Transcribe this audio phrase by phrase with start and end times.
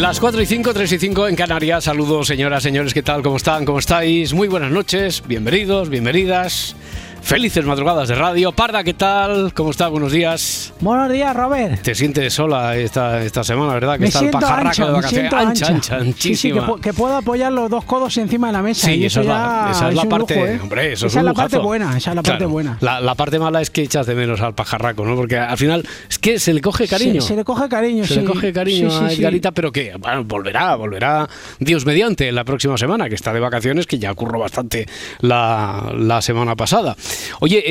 [0.00, 1.84] Las 4 y 5, 3 y 5 en Canarias.
[1.84, 3.22] Saludos, señoras, señores, ¿qué tal?
[3.22, 3.66] ¿Cómo están?
[3.66, 4.32] ¿Cómo estáis?
[4.32, 6.74] Muy buenas noches, bienvenidos, bienvenidas.
[7.22, 8.50] Felices madrugadas de radio.
[8.50, 9.52] Parda, ¿qué tal?
[9.54, 9.86] ¿Cómo está?
[9.86, 10.72] Buenos días.
[10.80, 11.80] Buenos días, Robert.
[11.80, 13.94] Te sientes sola esta, esta semana, ¿verdad?
[13.94, 15.32] Que Me está el pajarraco ancha, de vacaciones.
[15.32, 15.96] Ancha, ancha.
[15.98, 16.80] ancha, Sí, sí, que, anchísima.
[16.82, 18.88] que puedo apoyar los dos codos encima de la mesa.
[18.88, 20.58] Sí, y eso es la, esa es la parte, lujo, ¿eh?
[20.60, 22.78] hombre, eso es esa un es la parte buena, esa es la parte buena.
[22.80, 25.14] La, la parte mala es que echas de menos al pajarraco, ¿no?
[25.14, 27.20] Porque al final es que se le coge cariño.
[27.20, 28.20] Se, se le coge cariño, Se sí.
[28.20, 29.12] le coge cariño a.
[29.12, 31.28] Edgarita, pero que bueno, volverá, volverá
[31.60, 34.88] Dios mediante la próxima semana, que está de vacaciones, que ya ocurrió bastante
[35.20, 36.96] la, la semana pasada.
[37.40, 37.62] Oye,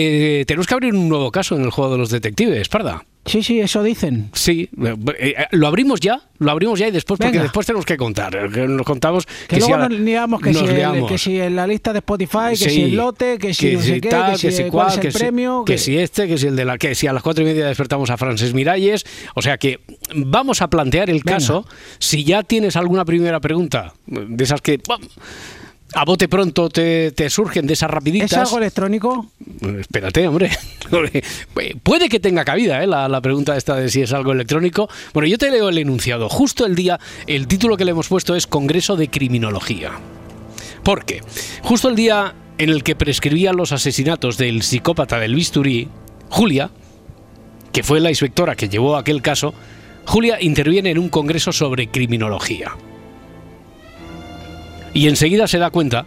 [0.42, 3.06] eh, tenemos que abrir un nuevo caso en el juego de los detectives, Parda.
[3.26, 4.30] Sí, sí, eso dicen.
[4.34, 7.44] Sí, eh, eh, lo abrimos ya, lo abrimos ya y después, porque Venga.
[7.44, 8.34] después tenemos que contar.
[8.34, 10.76] eh, que Nos contamos Que, que, si luego ahora- nos liamos que, nos si el-
[10.76, 11.12] liamos.
[11.12, 13.82] que si en la lista de Spotify, que Sí, si el lote, que si no
[13.82, 15.64] sé qué, tal, que si, cuál es el si- premio.
[15.66, 17.68] que si este, que si el de la que si a las cuatro y media
[17.68, 19.06] despertamos a Frances Miralles.
[19.36, 19.82] O sea que
[20.16, 21.34] vamos a plantear el Venga.
[21.34, 21.68] caso.
[22.00, 25.02] Si ya tienes alguna primera pregunta, de esas que ¡pam!
[25.94, 28.32] A bote pronto te, te surgen de esas rapiditas.
[28.32, 29.28] ¿Es algo electrónico?
[29.80, 30.52] Espérate, hombre.
[31.84, 32.88] Puede que tenga cabida ¿eh?
[32.88, 34.90] la, la pregunta esta de si es algo electrónico.
[35.14, 36.30] Bueno, yo te leo el enunciado.
[36.30, 39.92] Justo el día, el título que le hemos puesto es Congreso de Criminología.
[40.84, 41.22] ¿Por qué?
[41.64, 45.88] Justo el día en el que prescribían los asesinatos del psicópata del bisturí,
[46.30, 46.70] Julia,
[47.72, 49.54] que fue la inspectora que llevó aquel caso,
[50.06, 52.76] Julia interviene en un congreso sobre criminología.
[54.94, 56.06] Y enseguida se da cuenta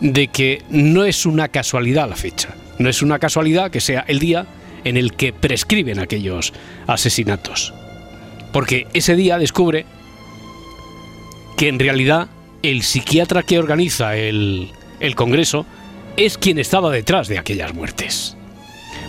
[0.00, 2.54] de que no es una casualidad la fecha.
[2.78, 4.46] No es una casualidad que sea el día
[4.84, 6.52] en el que prescriben aquellos
[6.86, 7.72] asesinatos.
[8.52, 9.86] Porque ese día descubre
[11.56, 12.28] que en realidad
[12.62, 14.70] el psiquiatra que organiza el,
[15.00, 15.66] el Congreso
[16.16, 18.36] es quien estaba detrás de aquellas muertes.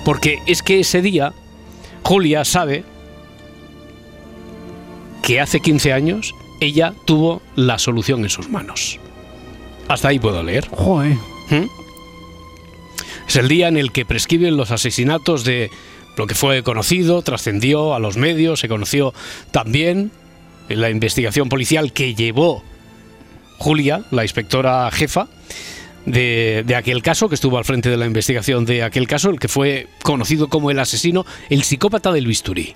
[0.05, 1.33] Porque es que ese día
[2.03, 2.83] Julia sabe
[5.23, 9.00] que hace 15 años ella tuvo la solución en sus manos.
[9.88, 10.68] Hasta ahí puedo leer.
[10.69, 11.16] Joder.
[11.50, 11.68] ¿Mm?
[13.28, 15.69] Es el día en el que prescriben los asesinatos de
[16.18, 19.13] lo que fue conocido, trascendió a los medios, se conoció
[19.51, 20.12] también
[20.69, 22.63] en la investigación policial que llevó
[23.57, 25.28] Julia, la inspectora jefa
[26.06, 29.40] de, de aquel caso, que estuvo al frente de la investigación de aquel caso, el
[29.40, 32.75] que fue conocido como el asesino, el psicópata del bisturí.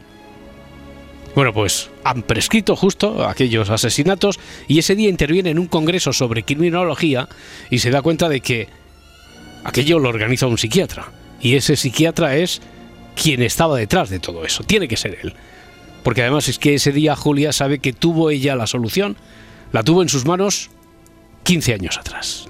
[1.35, 6.43] Bueno, pues han prescrito justo aquellos asesinatos y ese día interviene en un congreso sobre
[6.43, 7.29] criminología
[7.69, 8.67] y se da cuenta de que
[9.63, 11.11] aquello lo organiza un psiquiatra.
[11.39, 12.61] Y ese psiquiatra es
[13.21, 14.63] quien estaba detrás de todo eso.
[14.63, 15.33] Tiene que ser él.
[16.03, 19.17] Porque además es que ese día Julia sabe que tuvo ella la solución.
[19.71, 20.69] La tuvo en sus manos
[21.44, 22.47] 15 años atrás.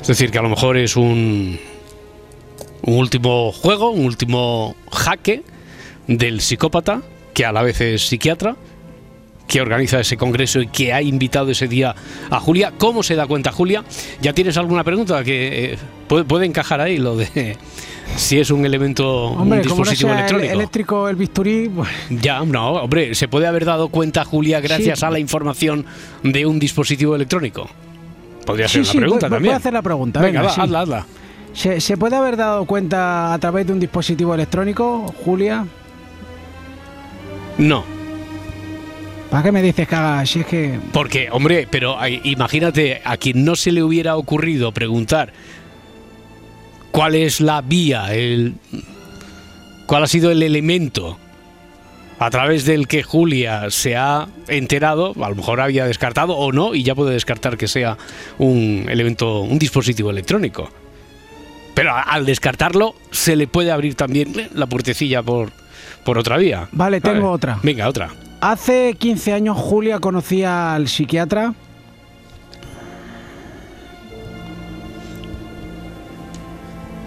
[0.00, 1.58] Es decir, que a lo mejor es un,
[2.82, 5.42] último juego, un último jaque
[6.06, 7.02] del psicópata,
[7.34, 8.56] que a la vez es psiquiatra,
[9.46, 11.94] que organiza ese congreso y que ha invitado ese día
[12.30, 12.72] a Julia.
[12.78, 13.84] ¿Cómo se da cuenta Julia?
[14.20, 15.78] ¿Ya tienes alguna pregunta que eh,
[16.08, 17.56] puede, puede encajar ahí lo de
[18.16, 20.52] si es un elemento, Hombre, un como no dispositivo el- electrónico?
[20.52, 25.04] eléctrico el bisturí, pues, Ya, no, hombre, se puede haber dado cuenta Julia gracias Sí.
[25.04, 25.84] a la información
[26.24, 27.68] de un dispositivo electrónico.
[28.44, 29.54] Podría ser sí, una sí, pregunta voy, voy también.
[29.54, 30.20] a hacer la pregunta.
[30.20, 31.06] Venga, venga, va, hazla, hazla.
[31.52, 35.66] ¿Se, se puede haber dado cuenta a través de un dispositivo electrónico, Julia?
[37.58, 37.84] No,
[39.30, 40.24] ¿Para qué me dices que haga?
[40.24, 40.78] Si es que.
[40.92, 45.32] Porque, hombre, pero ay, imagínate a quien no se le hubiera ocurrido preguntar
[46.90, 48.54] cuál es la vía, el,
[49.86, 51.18] cuál ha sido el elemento
[52.18, 56.74] a través del que Julia se ha enterado, a lo mejor había descartado o no,
[56.74, 57.98] y ya puede descartar que sea
[58.38, 60.70] un elemento, un dispositivo electrónico.
[61.74, 65.52] Pero al descartarlo, se le puede abrir también la puertecilla por,
[66.06, 66.68] por otra vía.
[66.72, 67.58] Vale, tengo otra.
[67.62, 68.08] Venga, otra.
[68.40, 71.52] Hace 15 años Julia conocía al psiquiatra.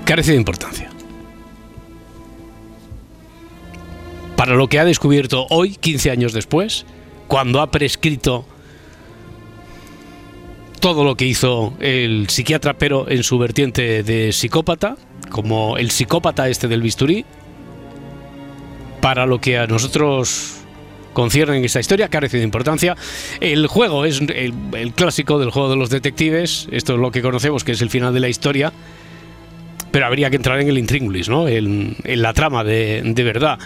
[0.06, 0.90] carece de importancia.
[4.36, 6.88] Para para lo que ha descubierto hoy, 15 años después,
[7.28, 8.48] cuando ha prescrito
[10.80, 14.98] todo lo que hizo el psiquiatra, pero en su vertiente de psicópata,
[15.30, 17.26] como el psicópata este del bisturí,
[19.02, 20.60] para lo que a nosotros
[21.14, 22.96] concierne en esta historia, carece de importancia.
[23.40, 27.64] El juego es el, clásico del juego de los detectives, esto es lo que conocemos,
[27.64, 28.72] que es el final de la historia,
[29.92, 31.48] pero habría que entrar en el intríngulis, ¿no?
[31.48, 33.58] En, la trama de, verdad.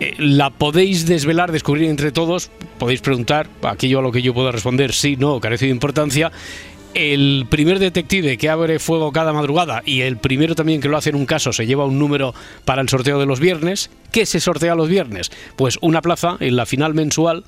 [0.00, 4.52] Eh, la podéis desvelar, descubrir entre todos, podéis preguntar, aquello a lo que yo puedo
[4.52, 6.30] responder, sí, no, carece de importancia,
[6.94, 11.10] el primer detective que abre fuego cada madrugada y el primero también que lo hace
[11.10, 12.34] en un caso se lleva un número
[12.64, 13.90] para el sorteo de los viernes.
[14.10, 15.30] ¿Qué se sortea los viernes?
[15.56, 17.44] Pues una plaza en la final mensual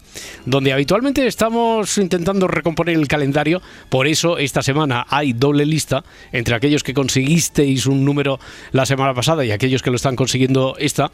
[0.46, 3.61] donde habitualmente estamos intentando recomponer el calendario.
[3.91, 8.40] Por eso esta semana hay doble lista entre aquellos que conseguisteis un número
[8.73, 11.11] la semana pasada y aquellos que lo están consiguiendo esta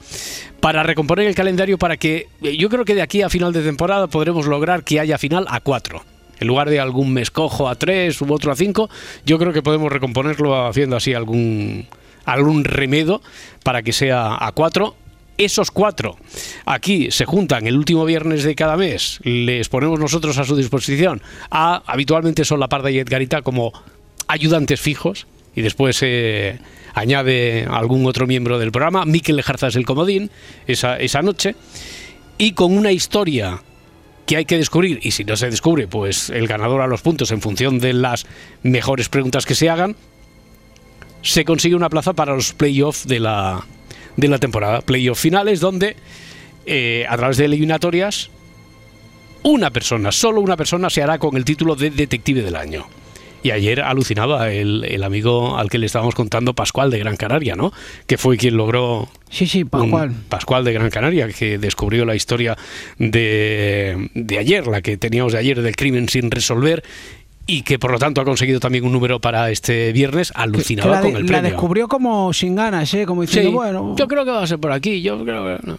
[0.61, 4.07] para recomponer el calendario para que yo creo que de aquí a final de temporada
[4.07, 6.05] podremos lograr que haya final a cuatro
[6.41, 8.91] en lugar de algún mescojo a 3 u otro a 5,
[9.25, 11.87] yo creo que podemos recomponerlo haciendo así algún,
[12.25, 13.23] algún remedo
[13.63, 14.97] para que sea a 4
[15.45, 16.19] esos cuatro
[16.67, 21.23] aquí se juntan el último viernes de cada mes, les ponemos nosotros a su disposición.
[21.51, 23.73] A, habitualmente son La Parda y Edgarita como
[24.29, 25.27] ayudantes fijos
[25.57, 26.59] y después se
[26.93, 29.07] añade algún otro miembro del programa.
[29.07, 30.31] Miquel Lejarza es el comodín
[30.67, 31.55] esa, esa noche
[32.37, 33.63] y con una historia
[34.31, 37.33] que hay que descubrir y si no se descubre, pues el ganador a los puntos
[37.33, 38.27] en función de las
[38.63, 39.97] mejores preguntas que se hagan,
[41.21, 43.67] se consigue una plaza para los playoffs de la,
[44.17, 44.83] de la temporada.
[44.83, 45.97] Playoffs finales donde
[46.65, 48.31] eh, a través de eliminatorias
[49.43, 52.87] una persona, solo una persona se hará con el título de detective del año.
[53.43, 57.73] Y ayer alucinaba el, amigo al que le estábamos contando, Pascual de Gran Canaria, ¿no?
[58.07, 59.09] Que fue quien logró.
[59.31, 60.13] Sí, sí, Pascual.
[60.29, 62.57] Pascual de Gran Canaria, que descubrió la historia
[62.99, 66.83] de, de ayer, la que teníamos de ayer del crimen sin resolver
[67.51, 71.09] y que por lo tanto ha conseguido también un número para este viernes, alucinaba con
[71.09, 71.33] el premio.
[71.33, 73.07] La descubrió como sin ganas, ¿eh?
[73.07, 73.97] Como diciendo, bueno...
[73.99, 75.67] Yo creo que va a ser por aquí, yo creo que...
[75.67, 75.79] No.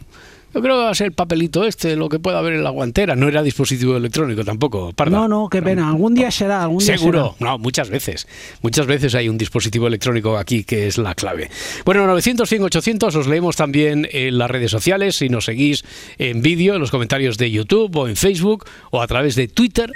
[0.54, 2.72] Yo creo que va a ser el papelito este, lo que pueda haber en la
[2.72, 3.16] guantera.
[3.16, 5.88] No era dispositivo electrónico tampoco, No, no, qué pena.
[5.88, 8.28] Algún día será, algún día Seguro, no, muchas veces.
[8.62, 11.50] Muchas veces hay un dispositivo electrónico aquí que es la clave.
[11.86, 15.86] Bueno, 900, 100, 800 os leemos también en las redes sociales, si nos seguís
[16.18, 19.92] en vídeo, en los comentarios de YouTube o en Facebook o a través de Twitter.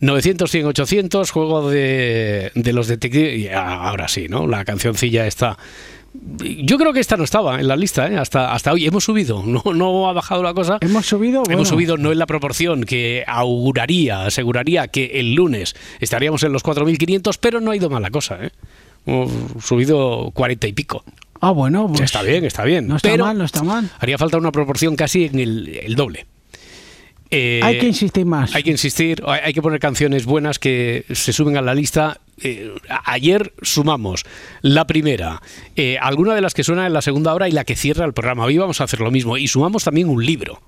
[0.00, 3.50] 900, 100, 800, juego de, de los detectives.
[3.54, 4.46] Ahora sí, ¿no?
[4.46, 5.56] La cancioncilla está
[6.40, 8.16] yo creo que esta no estaba en la lista, ¿eh?
[8.16, 8.86] hasta, hasta hoy.
[8.86, 10.78] Hemos subido, no, no ha bajado la cosa.
[10.80, 11.42] Hemos subido.
[11.48, 16.64] Hemos subido no en la proporción que auguraría, aseguraría que el lunes estaríamos en los
[16.64, 18.38] 4.500, pero no ha ido mal la cosa.
[18.40, 18.50] ¿eh?
[19.06, 19.30] Hemos
[19.64, 21.04] subido 40 y pico.
[21.40, 22.88] Ah, bueno, pues está bien, está bien.
[22.88, 23.90] No está mal, no está mal.
[23.98, 26.26] Haría falta una proporción casi en el doble.
[27.30, 28.54] Eh, hay que insistir más.
[28.54, 32.20] Hay que insistir, hay que poner canciones buenas que se suben a la lista.
[32.42, 32.74] Eh,
[33.04, 34.24] ayer sumamos
[34.60, 35.40] la primera,
[35.74, 38.12] eh, alguna de las que suenan en la segunda hora y la que cierra el
[38.12, 38.44] programa.
[38.44, 40.60] Hoy vamos a hacer lo mismo y sumamos también un libro.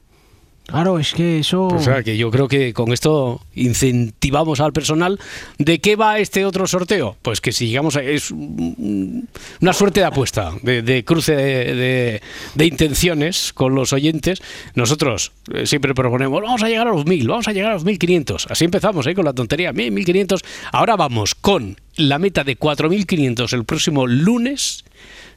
[0.69, 1.69] Claro, es que eso.
[1.69, 5.19] O sea, que yo creo que con esto incentivamos al personal.
[5.57, 7.17] ¿De qué va este otro sorteo?
[7.23, 8.03] Pues que si llegamos a.
[8.03, 12.21] Es una suerte de apuesta, de, cruce de,
[12.67, 14.43] intenciones con los oyentes.
[14.75, 17.85] Nosotros eh, siempre proponemos, vamos a llegar a los 1000, vamos a llegar a los
[17.85, 18.49] 1500.
[18.51, 19.15] Así empezamos, ¿eh?
[19.15, 20.45] Con la tontería, 1500.
[20.73, 24.85] Ahora vamos con la meta de 4500 el próximo lunes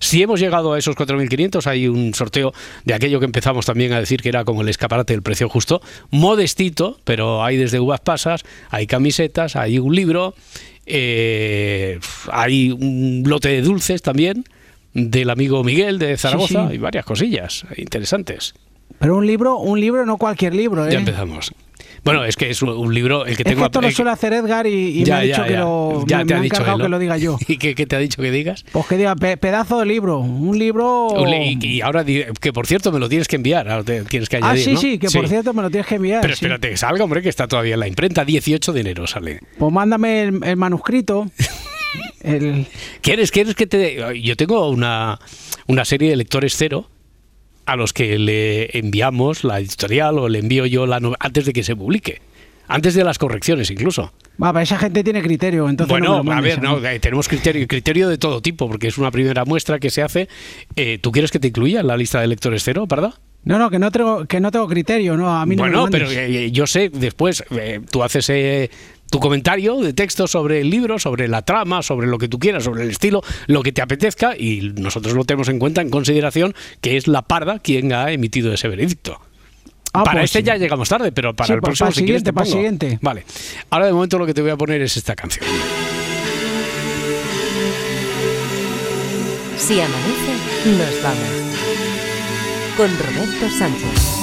[0.02, 2.54] si hemos llegado a esos 4.500, hay un sorteo
[2.86, 5.80] de aquello que empezamos también a decir que era como el escaparate del precio justo,
[6.10, 10.34] modestito, pero hay desde uvas pasas, hay camisetas, hay un libro,
[10.88, 12.00] eh,
[12.32, 14.44] hay un lote de dulces también
[14.94, 18.56] del amigo Miguel de Zaragoza y varias cosillas interesantes.
[18.98, 20.88] Pero un libro, un libro, no cualquier libro.
[20.88, 20.92] ¿eh?
[20.92, 21.54] Ya empezamos.
[22.04, 23.60] Bueno, es que es un libro el que tengo.
[23.60, 26.04] Es que esto lo suele hacer Edgar y, me ha dicho que lo.
[26.08, 27.38] Ya te ha dicho que lo diga yo.
[27.48, 28.66] ¿Y qué, te ha dicho que digas?
[28.72, 31.10] Pues que diga pedazo de libro, un libro.
[31.62, 34.62] Y, ahora que por cierto me lo tienes que enviar, ahora tienes que ah, añadir.
[34.62, 36.22] Ah, sí, sí, que por cierto me lo tienes que enviar.
[36.22, 39.40] Pero espérate que salga, hombre, que está todavía en la imprenta, 18 de enero sale.
[39.60, 41.30] Pues mándame el, manuscrito.
[43.02, 44.22] ¿Quieres, ¿Quieres que te.?
[44.22, 45.20] Yo tengo una,
[45.68, 46.90] una serie de lectores cero
[47.72, 51.64] a los que le enviamos la editorial o le envío yo la antes de que
[51.64, 52.22] se publique.
[52.68, 54.12] Antes de las correcciones, incluso.
[54.42, 55.90] Va, esa gente tiene criterio, entonces.
[55.90, 59.46] Bueno, a ver, no, eh, tenemos criterio, criterio de todo tipo, porque es una primera
[59.46, 60.28] muestra que se hace.
[60.76, 63.14] Eh, ¿Tú quieres que te incluya en la lista de lectores cero, verdad?
[63.44, 66.10] No, no, que no tengo, que no tengo criterio, no, a mí no Bueno, pero
[66.12, 67.44] eh, yo sé, después,
[67.90, 68.30] tú haces
[69.12, 72.64] tu comentario de texto sobre el libro, sobre la trama, sobre lo que tú quieras,
[72.64, 76.56] sobre el estilo, lo que te apetezca y nosotros lo tenemos en cuenta en consideración
[76.82, 79.20] que es la parda quien ha emitido ese veredicto.
[79.94, 80.46] Ah, para pues este sí.
[80.46, 82.34] ya llegamos tarde, pero para Sí, el pues próximo para el si quieres, siguiente, te
[82.34, 82.62] para el pongo.
[82.64, 83.00] siguiente.
[83.02, 83.26] Vale.
[83.70, 85.46] Ahora de momento lo que te voy a poner es esta canción.
[89.58, 91.30] Si amanece, nos vamos.
[92.78, 94.21] Con Roberto Sánchez.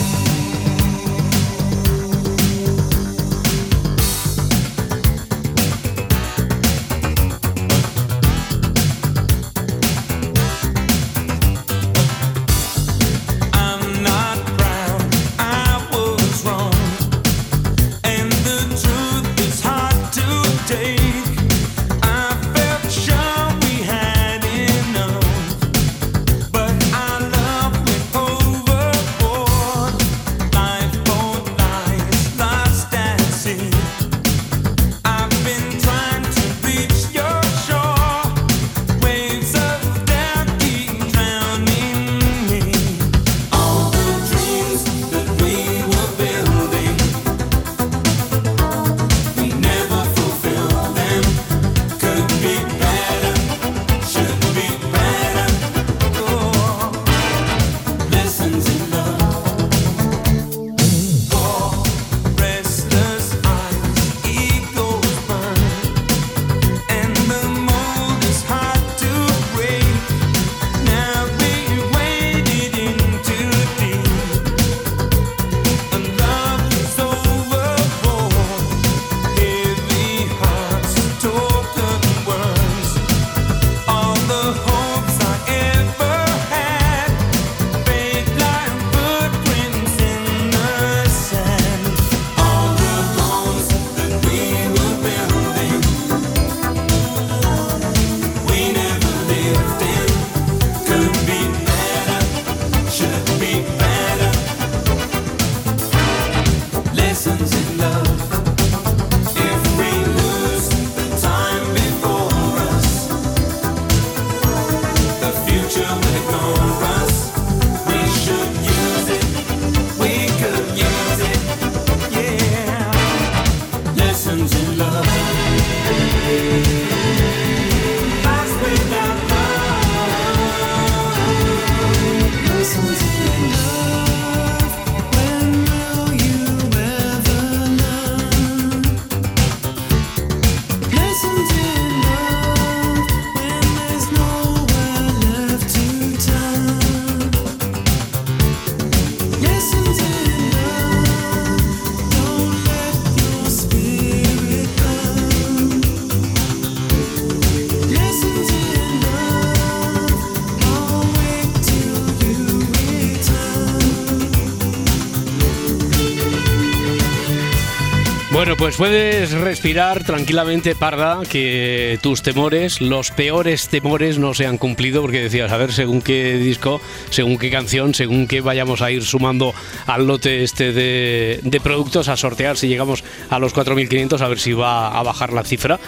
[168.69, 175.01] Pues puedes respirar tranquilamente, Parda, que tus temores, los peores temores, no se han cumplido,
[175.01, 179.07] porque decías, a ver, según qué disco, según qué canción, según qué vayamos a ir
[179.07, 179.55] sumando
[179.87, 184.53] al lote este de, productos a sortear, si llegamos a los 4.500, a ver si
[184.53, 185.81] va a bajar la cifra.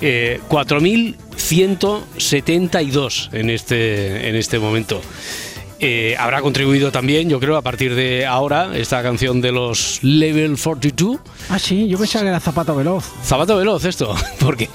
[0.00, 5.02] Eh, 4.172 en este, en este momento.
[5.82, 10.58] Eh, habrá contribuido también, yo creo, a partir de ahora, esta canción de los Level
[10.62, 11.18] 42.
[11.48, 13.04] Ah, sí, yo pensaba que era Zapato Veloz.
[13.24, 14.68] Zapato veloz esto, ¿por qué?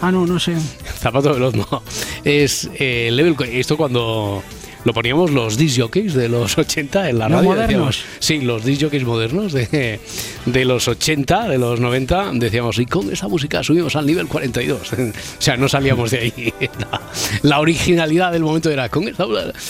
[0.00, 0.56] Ah, no, no sé.
[0.98, 1.82] Zapato veloz no.
[2.24, 4.42] Es eh, level, esto cuando
[4.84, 7.50] lo poníamos los disc jockeys de los 80 en la Los radio.
[7.50, 7.68] modernos.
[7.68, 10.00] decíamos- sí, los disc jockeys modernos de,
[10.46, 14.92] de los 80, de los 90, decíamos, y con esa música subimos al nivel 42.
[14.92, 14.96] o
[15.38, 16.52] sea, no salíamos de ahí.
[16.90, 17.00] La,
[17.42, 19.24] la originalidad del momento era con esta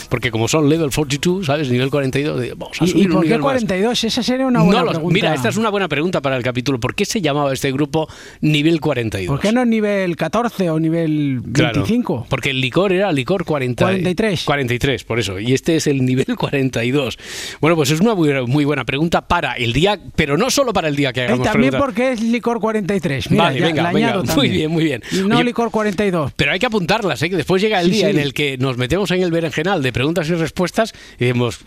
[0.09, 1.71] porque como son level 42, ¿sabes?
[1.71, 3.45] Nivel 42, de- vamos a ¿Y, subir y un por qué nivel más.
[3.52, 4.04] 42?
[4.04, 5.14] Esa sería una buena No lo- pregunta.
[5.14, 6.81] mira, esta es una buena pregunta para el capítulo.
[6.81, 8.09] ¿Por qué se llamaba este grupo
[8.40, 9.28] Nivel 42?
[9.28, 12.26] ¿Por qué no nivel 14 o nivel Claro, 25?
[12.28, 14.45] porque el licor era licor 40, 43.
[14.45, 15.38] 43, por eso.
[15.38, 17.18] Y este es el nivel 42.
[17.61, 20.88] Bueno, pues es una muy, muy buena pregunta para el día, pero no solo para
[20.88, 21.80] el día que Y hagamos también preguntas.
[21.94, 23.30] porque es licor 43.
[23.30, 24.16] Mira, Vale, ya, venga, la venga.
[24.18, 24.52] Muy también.
[24.52, 25.02] bien, muy bien.
[25.12, 26.32] Y no Oye, licor 42.
[26.37, 27.30] Pero hay que apuntarlas, ¿eh?
[27.30, 28.11] que después llega el Sí, día sí.
[28.16, 31.61] en el que nos metemos en el berenjenal de preguntas y respuestas y decimos,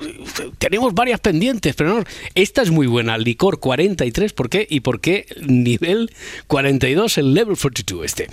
[0.58, 2.04] tenemos varias pendientes, pero no,
[2.36, 4.66] esta es muy buena, licor 43, ¿por qué?
[4.70, 6.12] ¿Y por qué nivel
[6.48, 8.28] 42, el level 42 este?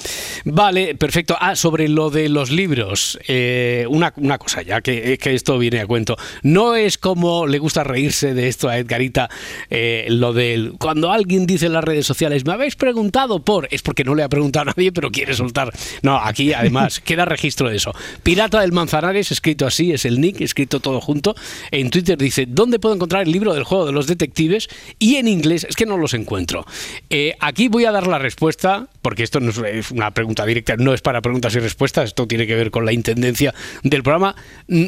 [0.45, 1.37] Vale, perfecto.
[1.41, 5.35] Ah, sobre lo de los libros, eh, una, una cosa, ya que dice, es que
[5.35, 6.17] esto viene a cuento.
[6.43, 9.29] No es como le gusta reírse de esto a Edgarita,
[9.71, 13.83] eh, lo del cuando alguien dice en las redes sociales, me habéis preguntado por, es
[13.83, 15.73] porque no le ha preguntado a nadie, pero quiere soltar.
[16.03, 17.95] No, aquí además queda registro de eso.
[18.23, 21.35] Pirata del Manzanares, escrito así, es el nick, escrito todo junto.
[21.71, 24.69] En Twitter dice, ¿dónde puedo encontrar el libro del juego de los detectives?
[24.99, 26.67] Y en inglés, es que no los encuentro.
[27.11, 30.77] Eh, aquí voy a dar la respuesta, porque esto no es- es una pregunta directa,
[30.77, 34.35] no es para preguntas y respuestas, esto tiene que ver con la intendencia del programa.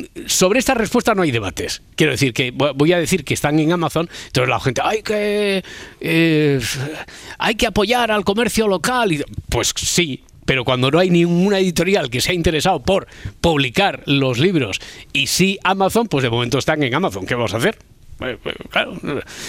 [0.01, 1.83] Mm, Sobre esta respuesta no hay debates.
[1.97, 5.03] Quiero decir que vo- voy a decir que están en Amazon, entonces la gente, hay
[5.03, 5.63] que,
[6.01, 6.61] eh,
[7.39, 9.13] hay que apoyar al comercio local.
[9.13, 13.07] Y, pues sí, pero cuando no hay ninguna editorial que se ha interesado por
[13.41, 14.81] publicar los libros
[15.13, 17.27] y sí Amazon, pues de momento están en Amazon.
[17.27, 17.79] ¿Qué vamos a hacer?
[18.71, 18.99] Claro.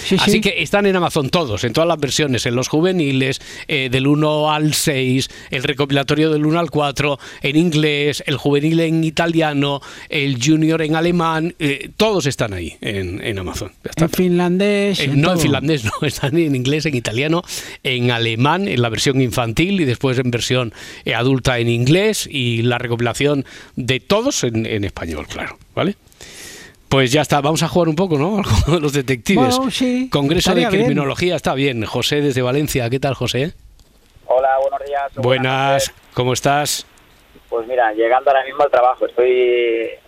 [0.04, 0.40] Sí, Así sí.
[0.40, 4.52] que están en Amazon todos, en todas las versiones, en los juveniles, eh, del 1
[4.52, 10.38] al 6, el recopilatorio del 1 al 4, en inglés, el juvenil en italiano, el
[10.42, 13.72] junior en alemán, eh, todos están ahí en, en Amazon.
[13.96, 15.00] En finlandés.
[15.00, 17.42] Eh, en no en finlandés, no, están en inglés, en italiano,
[17.82, 20.72] en alemán, en la versión infantil y después en versión
[21.14, 25.96] adulta en inglés y la recopilación de todos en, en español, claro, ¿vale?
[26.88, 28.38] Pues ya está, vamos a jugar un poco, ¿no?
[28.38, 29.56] Al juego de los detectives.
[29.56, 30.70] Bueno, sí, Congreso de bien.
[30.70, 31.84] Criminología, está bien.
[31.84, 33.54] José desde Valencia, ¿qué tal, José?
[34.26, 35.12] Hola, buenos días.
[35.16, 35.92] Buenas.
[36.14, 36.86] ¿cómo estás?
[37.48, 39.98] Pues mira, llegando ahora mismo al trabajo, estoy eh,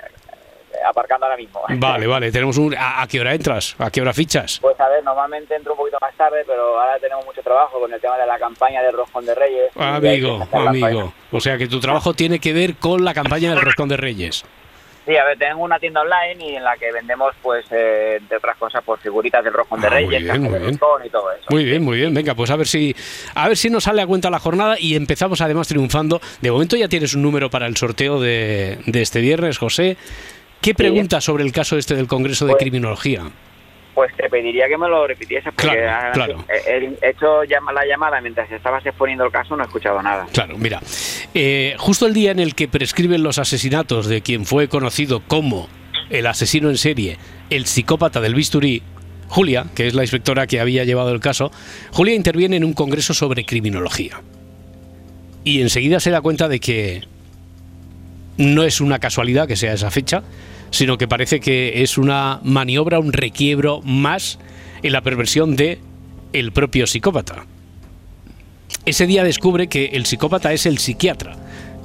[0.87, 1.63] aparcando ahora mismo.
[1.69, 2.75] Vale, vale, tenemos un...
[2.79, 3.75] ¿A, qué hora entras?
[3.79, 4.59] ¿A qué hora fichas?
[4.61, 7.93] Pues a ver, normalmente entro un poquito más tarde, pero ahora tenemos mucho trabajo con
[7.93, 9.73] el tema de la campaña del Roscón de Reyes.
[9.75, 11.13] que Amigo, amigo.
[11.33, 14.45] O sea que tu trabajo tiene que ver con la campaña del Roscón de Reyes.
[15.09, 18.37] Sí, a ver, tengo una tienda online y en la que vendemos, pues, eh, entre
[18.37, 20.75] otras cosas, pues figuritas del Roscón de Ah, Reyes, bien, muy bien.
[20.75, 21.47] Y todo eso.
[21.49, 22.12] Muy bien, muy bien.
[22.12, 22.95] Venga, pues a ver si
[23.35, 26.21] a ver si nos sale a cuenta la jornada y empezamos además triunfando.
[26.43, 29.97] De momento ya tienes un número para el sorteo de, de este viernes, José.
[30.61, 33.23] ¿Qué preguntas sobre el caso este del Congreso de Pues- Criminología?
[33.99, 36.45] Pues te pediría que me lo repitieses porque Claro, claro.
[36.49, 40.25] he, he hecho la llamada mientras estabas exponiendo el caso, no he escuchado nada.
[40.33, 40.81] Claro, mira,
[41.35, 45.69] eh, justo el día en el que prescriben los asesinatos de quien fue conocido como
[46.11, 47.19] el asesino en serie,
[47.50, 48.85] el psicópata del bisturí,
[49.26, 51.50] Julia, que es la inspectora que había llevado el caso,
[51.90, 54.21] Julia interviene en un congreso sobre criminología.
[55.42, 57.03] Y enseguida se da cuenta de que
[58.37, 60.23] no es una casualidad que sea esa fecha,
[60.70, 64.38] sino que parece que es una maniobra, un requiebro más
[64.83, 65.81] en la perversión de
[66.33, 67.46] el propio psicópata.
[68.85, 71.37] Ese día descubre que el psicópata es el psiquiatra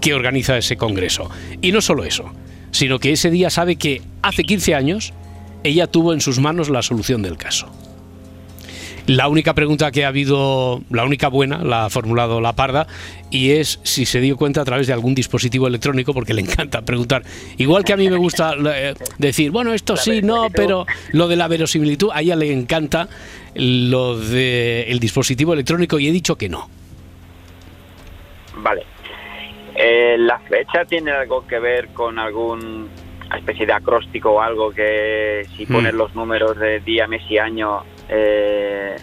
[0.02, 1.30] que organiza ese congreso.
[1.62, 2.32] Y no solo eso,
[2.72, 5.14] sino que ese día sabe que hace 15 años
[5.64, 7.72] ella tuvo en sus manos la solución del caso.
[9.08, 12.88] La única pregunta que ha habido, la única buena, la ha formulado la parda,
[13.30, 16.84] y es si se dio cuenta a través de algún dispositivo electrónico, porque le encanta
[16.84, 17.24] preguntar.
[17.58, 21.36] Igual que a mí me gusta eh, decir, bueno, esto sí, no, pero lo de
[21.36, 23.10] la verosimilitud, a ella le encanta
[23.56, 26.70] lo del dispositivo electrónico y he dicho que no.
[28.58, 28.84] Vale.
[29.76, 32.88] Eh, ¿La fecha tiene algo que ver con algún
[33.38, 35.98] especie de acróstico o algo que si pones Mm.
[35.98, 38.96] los números de día, mes y año eh,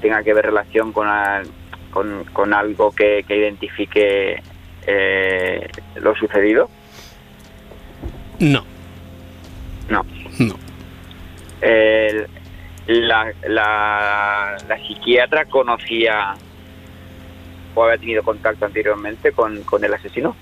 [0.00, 1.46] tenga que ver relación con, al-
[1.90, 4.42] con, con algo que, que identifique
[4.86, 6.68] eh, lo sucedido?
[8.38, 8.64] No,
[9.88, 10.04] No.
[10.38, 10.54] no.
[11.60, 12.26] El-
[12.86, 16.34] la, la, la psiquiatra conocía
[17.74, 20.34] o había tenido contacto anteriormente con, con el asesino.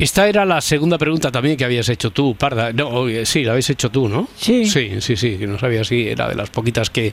[0.00, 2.72] Esta era la segunda pregunta también que habías hecho tú, Parda.
[2.72, 4.28] No, sí, la habéis hecho tú, ¿no?
[4.34, 4.64] Sí.
[4.64, 7.12] Sí, sí, sí, que no sabía si era de las poquitas que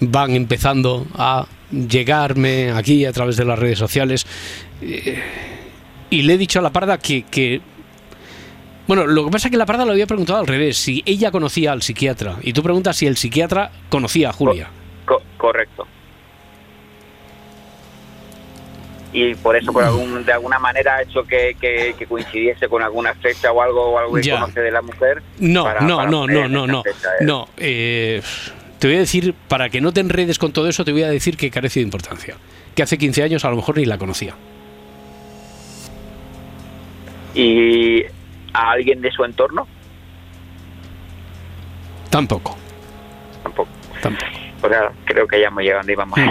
[0.00, 4.26] van empezando a llegarme aquí a través de las redes sociales.
[4.82, 5.18] Eh,
[6.10, 7.60] Y le he dicho a la Parda que, que-
[8.86, 11.30] Bueno, lo que pasa es que la Parda lo había preguntado al revés, si ella
[11.30, 12.36] conocía al psiquiatra.
[12.42, 14.68] Y tú preguntas si el psiquiatra conocía a Julia.
[15.06, 15.86] Co- correcto.
[19.16, 22.82] Y por eso, por algún, de alguna manera, ha hecho que, que- que coincidiese con
[22.82, 24.40] alguna fecha o algo, o algo que Ya.
[24.40, 25.22] conoce de la mujer.
[25.38, 27.24] No, para- no, para no, no, no, esa no, fecha, ¿eh?
[27.24, 27.48] no.
[27.56, 28.20] eh,
[28.80, 31.08] te voy a decir, para que no te enredes con todo eso, te voy a
[31.10, 32.34] decir que carece de importancia.
[32.74, 34.34] Que hace 15 años a lo mejor ni la conocía.
[37.34, 38.02] Y
[38.52, 39.66] a alguien de su entorno,
[42.10, 42.56] Tampoco,
[43.42, 43.68] tampoco.
[44.02, 44.26] tampoco.
[44.68, 46.18] Sea, creo que ya hemos llegado donde íbamos.
[46.18, 46.30] Hmm.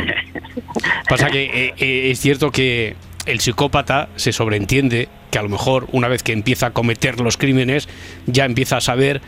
[1.10, 5.88] Pasa que eh, eh, es cierto que el psicópata se sobreentiende que a lo mejor
[5.91, 7.88] una vez que empieza a cometer los crímenes
[8.26, 9.22] ya empieza a saber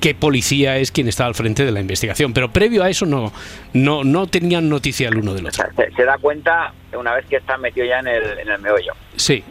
[0.00, 2.32] qué policía es quien está al frente de la investigación.
[2.32, 3.32] Pero previo a eso no,
[3.72, 5.64] no, no tenían noticia el uno del O otro.
[5.64, 8.60] sea, se, se da cuenta una vez que está metido ya en el, en el
[8.60, 8.92] meollo.
[9.16, 9.42] Sí.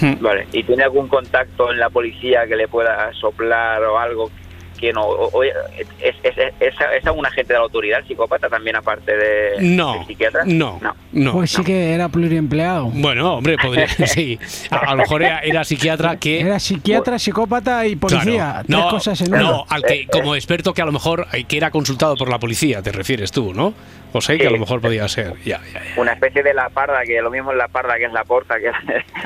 [0.00, 0.20] Hmm.
[0.20, 0.46] Vale.
[0.52, 4.30] ¿Y tiene algún contacto en la policía que le pueda soplar o algo
[4.76, 5.02] que no?
[5.02, 5.54] o- o- ¿Es,
[6.00, 9.94] es, es, es- es un agente de la autoridad, el psicópata, también aparte de No,
[9.98, 10.42] del psiquiatra?
[10.46, 10.80] no,
[11.12, 11.32] no.
[11.32, 12.86] Pues sí que era pluriempleado.
[12.92, 14.38] Bueno, hombre, podría, sí.
[14.70, 16.40] A, a lo mejor era, era psiquiatra que...
[16.40, 18.62] Era psiquiatra, psicópata y policía.
[18.62, 18.64] Claro.
[18.66, 21.56] Tres No, cosas en no, al que como experto que a lo mejor eh, que
[21.56, 23.74] era consultado por la policía, te refieres tú, ¿no?
[24.12, 25.34] José, que a lo mejor podía ser.
[25.44, 26.00] Ya, ya, ya.
[26.00, 28.56] Una especie de la parda, que lo mismo es la parda que es la porta.
[28.58, 28.70] Que...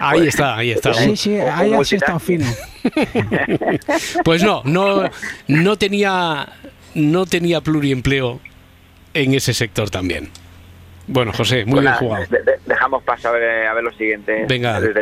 [0.00, 0.92] Ahí está, ahí está.
[0.94, 2.20] Sí, sí, ahí estado multitask.
[2.26, 2.46] fino.
[4.24, 5.10] Pues no, no,
[5.48, 6.48] no tenía,
[6.94, 8.40] no tenía pluriempleo
[9.14, 10.28] en ese sector también.
[11.06, 12.24] Bueno, José, muy Pues bien jugado.
[12.30, 14.44] de- de- dejamos pasar a ver, a ver lo siguiente.
[14.48, 14.94] Venga, a ver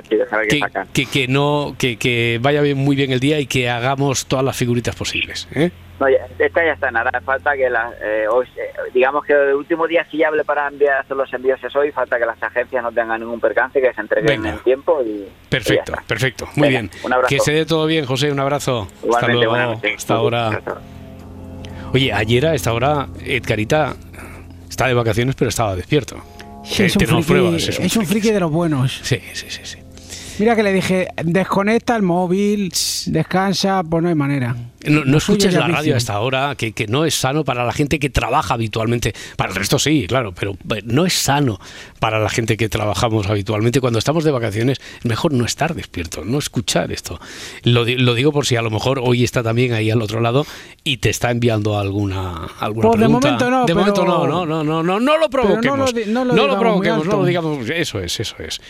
[0.49, 0.61] que,
[0.95, 4.45] que, que no, que, que vaya bien, muy bien el día y que hagamos todas
[4.45, 5.47] las figuritas posibles.
[5.55, 5.71] ¿eh?
[6.01, 9.55] No, ya- esta ya está, nada, falta que las, eh, hoy, eh, digamos que el
[9.55, 12.93] último día fiable para enviar hacer los envíos es hoy, falta que las agencias no
[12.93, 14.51] tengan ningún percance, que se entreguen Venga.
[14.57, 16.07] en tiempo y y Perfecto, ya está.
[16.07, 16.47] perfecto.
[16.55, 16.91] Muy Venga, bien.
[17.03, 17.29] un abrazo.
[17.35, 18.31] Que se dé todo bien, José.
[18.31, 18.83] Un abrazo.
[18.83, 19.51] Hasta Igualmente, luego.
[19.53, 19.95] buenas noches.
[19.97, 20.61] Hasta ahora.
[21.95, 23.95] Oye, ayer a esta hora, Edgarita
[24.69, 26.17] está de vacaciones, pero estaba despierto.
[26.65, 29.01] Sí, Eh, es un, tenemos friki, pruebas, es un friki de los buenos.
[29.03, 29.78] Sí, sí, sí, sí.
[30.39, 32.73] Mira que le dije, desconecta el móvil,
[33.07, 34.55] descansa, pues no hay manera.
[34.87, 37.45] No, no Lo escuches es la radio a esta hora, que, que no es sano
[37.45, 39.13] para la gente que trabaja habitualmente.
[39.37, 41.59] Para el resto sí, claro, pero eh, no es sano
[41.99, 43.81] para la gente que trabajamos habitualmente.
[43.81, 47.21] Cuando estamos de vacaciones, es mejor no estar despierto, no escuchar esto.
[47.65, 50.47] Lo, lo digo por si a lo mejor hoy está también ahí al otro lado
[50.85, 53.29] y te está enviando alguna, alguna Pues de pregunta.
[53.31, 55.59] momento no, De momento pero- no, no, no, no, no, no lo Pero no lo
[55.61, 55.95] provoquemos.
[56.07, 57.69] no lo digamos muy provoquemos, no lo digamos.
[57.71, 58.61] Eso es, eso es.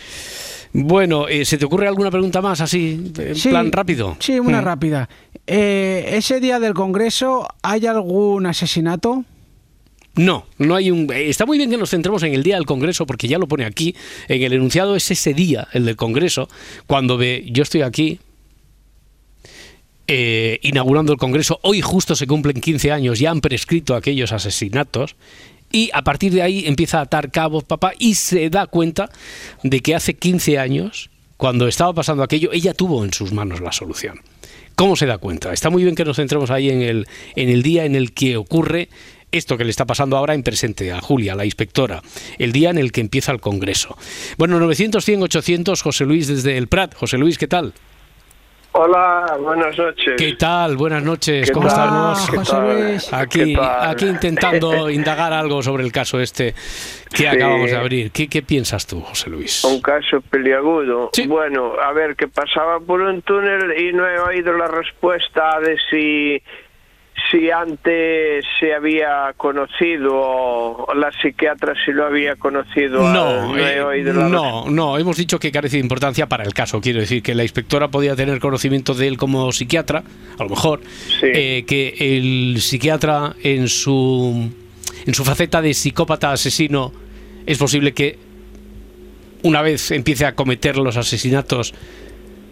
[0.73, 4.17] Bueno, eh, ¿se te ocurre alguna pregunta más así, en Sí, plan rápido?
[4.21, 4.65] Sí, una Mm.
[4.65, 5.09] rápida.
[5.47, 9.25] Eh, ¿Ese día del Congreso hay algún asesinato?
[10.17, 11.11] No, no hay un.
[11.13, 13.47] eh, Está muy bien que nos centremos en el día del Congreso, porque ya lo
[13.49, 13.95] pone aquí.
[14.27, 16.49] En el enunciado es ese día, el del Congreso,
[16.87, 17.45] cuando ve.
[17.51, 18.19] Yo estoy aquí.
[20.11, 25.17] eh, inaugurando el Congreso, hoy justo se cumplen 15 años, ya han prescrito aquellos asesinatos,
[25.71, 29.11] y a partir de ahí empieza a atar cabos papá y se da cuenta
[29.63, 33.73] de que hace 15 años, cuando estaba pasando aquello, ella tuvo en sus manos la
[33.73, 34.21] solución.
[34.75, 35.53] ¿Cómo se da cuenta?
[35.53, 38.37] Está muy bien que nos centremos ahí en el, en el día en el que
[38.37, 38.89] ocurre
[39.33, 42.03] esto que le está pasando ahora en presente a Julia, la inspectora,
[42.39, 43.97] el día en el que empieza el Congreso.
[44.39, 46.95] Bueno, 900, 100, 800, José Luis desde el Prat.
[46.95, 47.75] José Luis, ¿qué tal?
[48.81, 50.15] Hola, buenas noches.
[50.17, 50.77] ¿Qué tal?
[50.77, 51.85] Buenas noches, ¿Qué ¿cómo tal?
[51.87, 52.31] estamos?
[52.31, 52.81] ¿Qué José tal?
[52.91, 53.13] Luis.
[53.13, 53.91] Aquí, ¿Qué tal?
[53.91, 56.53] aquí intentando indagar algo sobre el caso este
[57.11, 57.27] que Sí.
[57.27, 58.13] acabamos de abrir.
[58.13, 59.65] ¿Qué, qué piensas tú, José Luis?
[59.65, 61.11] Un caso peliagudo.
[61.13, 61.27] Sí.
[61.27, 65.77] Bueno, a ver, que pasaba por un túnel y no he oído la respuesta de
[65.91, 66.41] si
[67.31, 73.13] si antes se había conocido la psiquiatra si lo había conocido.
[73.13, 76.81] No, he eh, la no, no, hemos dicho que carece de importancia para el caso.
[76.81, 80.03] Quiero decir que la inspectora podía tener conocimiento de él como psiquiatra,
[80.39, 80.81] a lo mejor,
[81.21, 81.27] Sí.
[81.33, 84.51] eh, que el psiquiatra en su
[85.07, 86.93] en su faceta de psicópata asesino
[87.47, 88.19] es posible que
[89.43, 91.73] una vez empiece a cometer los asesinatos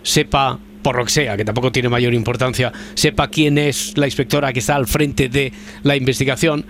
[0.02, 4.52] sepa por lo que sea, que tampoco tiene mayor importancia, sepa quién es la inspectora
[4.52, 6.64] que está al frente de la investigación,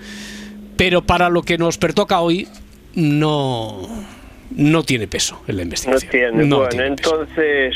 [0.79, 2.48] pero para lo que nos pertoca hoy
[2.94, 3.87] no
[4.52, 6.11] no tiene peso en la No investigación.
[6.11, 6.44] tiene.
[6.46, 7.20] No bueno, tiene peso.
[7.20, 7.74] entonces,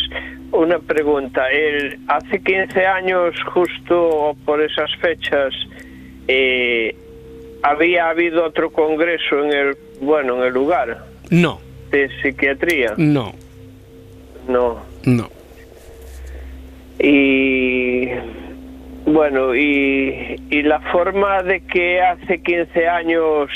[0.52, 1.42] una pregunta.
[1.50, 5.52] El, hace 15 años, justo por esas fechas,
[6.26, 6.96] eh,
[7.62, 12.94] había habido otro congreso en el, bueno, en el lugar No, de psiquiatría.
[12.96, 13.34] no,
[14.48, 14.78] No.
[15.04, 15.28] no.
[17.02, 18.08] Y
[19.06, 23.50] bueno, y, y la forma de que hace 15 años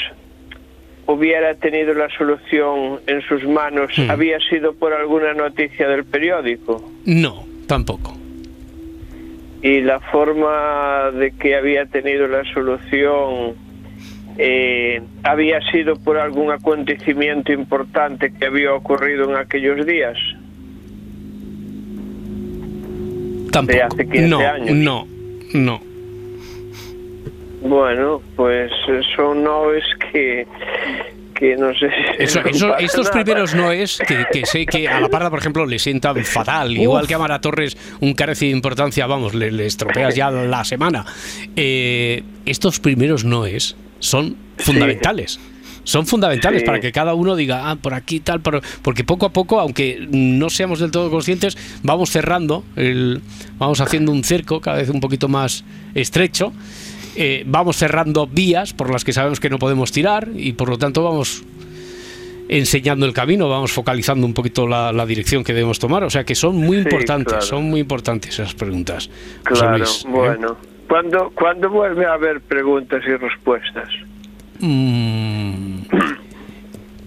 [1.06, 4.10] hubiera tenido la solución en sus manos Hmm.
[4.10, 6.82] había sido por alguna noticia del periódico.
[7.04, 8.16] No, tampoco.
[9.62, 13.54] Y la forma de que había tenido la solución
[14.38, 20.18] eh, había sido por algún acontecimiento importante que había ocurrido en aquellos días.
[23.54, 23.78] Tampoco.
[23.84, 24.76] hace 15 no, años.
[24.76, 25.08] no,
[25.54, 25.82] no.
[27.62, 30.46] Bueno, pues eso no es que,
[31.34, 31.88] que no sé.
[32.18, 35.64] si Eso, estos primeros no es que, que sé que a la parda, por ejemplo,
[35.64, 36.76] le sientan fatal.
[36.76, 40.62] Igual que a Mara Torres, un carece de importancia, vamos, le, le estropeas ya la
[40.64, 41.06] semana.
[41.56, 45.40] Eh, estos primeros no es son fundamentales.
[45.84, 46.66] Son fundamentales Sí.
[46.66, 50.06] para que cada uno diga, ah, por aquí tal, por- porque poco a poco, aunque
[50.10, 53.20] no seamos del todo conscientes, vamos cerrando, el,
[53.58, 56.52] vamos haciendo un cerco cada vez un poquito más estrecho,
[57.16, 60.78] eh, vamos cerrando vías por las que sabemos que no podemos tirar y por lo
[60.78, 61.44] tanto vamos
[62.48, 66.04] enseñando el camino, vamos focalizando un poquito la, la dirección que debemos tomar.
[66.04, 67.46] O sea que son muy Sí, importantes, claro.
[67.46, 69.08] son muy importantes esas preguntas.
[69.44, 70.08] Claro, Luis, ¿eh?
[70.10, 70.56] bueno.
[70.88, 73.88] ¿Cuándo, ¿Cuándo vuelve a haber preguntas y respuestas?
[74.60, 75.80] Mm.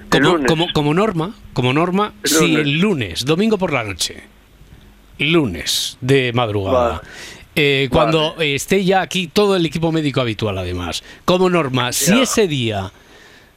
[0.10, 2.60] Como, como, como norma, como norma, El lunes.
[2.60, 4.23] el lunes, domingo por la noche.
[5.19, 6.89] Lunes de madrugada.
[6.89, 7.01] Vale.
[7.55, 11.03] Eh, cuando esté ya aquí todo el equipo médico habitual, además.
[11.25, 12.21] Como norma, si Ya.
[12.21, 12.91] ese día,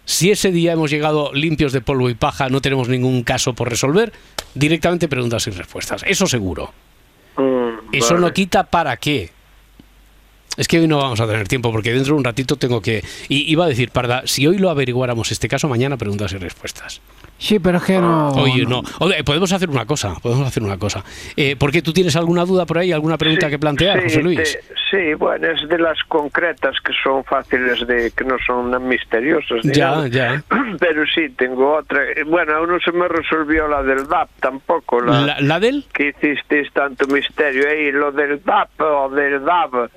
[0.04, 3.68] si ese día hemos llegado limpios de polvo y paja, no tenemos ningún caso por
[3.68, 4.12] resolver,
[4.54, 6.02] directamente preguntas y respuestas.
[6.06, 6.72] Eso seguro.
[7.36, 8.26] Mm, Eso vale.
[8.26, 9.30] no quita para qué.
[10.60, 13.02] Es que hoy no vamos a tener tiempo porque dentro de un ratito tengo que...
[13.30, 17.00] Y iba a decir, Parda, si hoy lo averiguáramos este caso, mañana preguntas y respuestas.
[17.38, 18.28] Sí, pero es que no.
[18.32, 18.82] Oye, no.
[18.98, 21.02] Oye, podemos hacer una cosa, podemos hacer una cosa.
[21.34, 24.04] Eh, ¿Por qué tú tienes alguna duda por ahí, alguna pregunta Sí, que plantear, sí,
[24.04, 24.36] José Luis?
[24.38, 28.86] de- sí, bueno, es de las concretas que son fáciles de, que no son tan
[28.86, 29.60] misteriosas.
[29.62, 30.08] Ya, nada.
[30.08, 30.44] ya.
[30.78, 32.02] Pero sí, tengo otra.
[32.10, 35.00] Eh, Bueno, aún no se me resolvió la del DAP tampoco.
[35.00, 35.86] La, ¿La, la del?
[35.94, 39.88] que hicisteis tanto misterio ahí, lo del DAP o del DAB,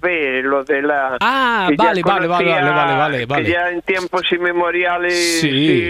[0.00, 1.16] DAB, lo de la...
[1.20, 3.44] Ah, vale, vale, vale, vale, vale, vale.
[3.44, 5.40] Que ya en tiempos inmemoriales...
[5.40, 5.82] Sí.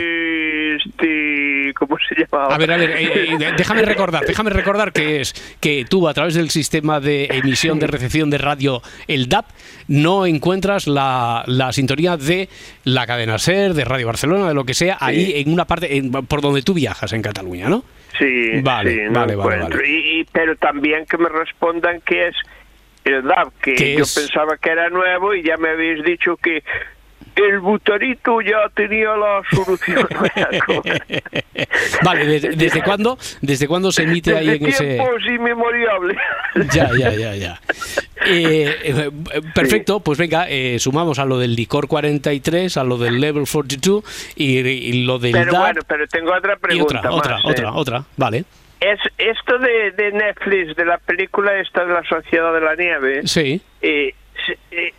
[0.76, 2.54] este, ¿Cómo se llamaba?
[2.54, 6.14] A ver, a ver, eh, eh, déjame recordar, déjame recordar que es que tú a
[6.14, 9.46] través del sistema de emisión de recepción de radio, el DAP,
[9.88, 12.48] no encuentras la, la sintonía de
[12.84, 16.10] la cadena SER, de Radio Barcelona, de lo que sea, ahí en una parte en-
[16.12, 17.84] por donde tú viajas en Cataluña, ¿no?
[18.18, 19.88] Sí, Vale, sí, no vale, vale, vale.
[19.88, 22.36] Y, y- pero también que me respondan que es
[23.04, 24.14] el DAB, que ¿Qué yo es?
[24.14, 26.62] pensaba que era nuevo y ya me habéis dicho que
[27.34, 30.06] el butarito ya tenía la solución.
[32.04, 33.18] Vale, ¿desde, desde cuándo?
[33.40, 34.84] ¿Desde cuándo se emite ahí Desde en ese...?
[34.96, 36.16] tiempos inmemoriales.
[36.74, 37.60] Ya, ya, ya, ya.
[38.26, 39.10] Eh, eh,
[39.54, 44.04] perfecto, pues venga, eh, sumamos a lo del licor 43, a lo del level 42
[44.36, 47.44] y, y lo del Pero DAP bueno, pero tengo otra y pregunta otra, otra, más,
[47.46, 47.72] otra, eh.
[47.74, 48.44] otra, vale.
[48.82, 53.20] Es esto de, de Netflix, de la película esta de la Sociedad de la Nieve,
[53.26, 53.60] Sí.
[53.80, 54.14] eh,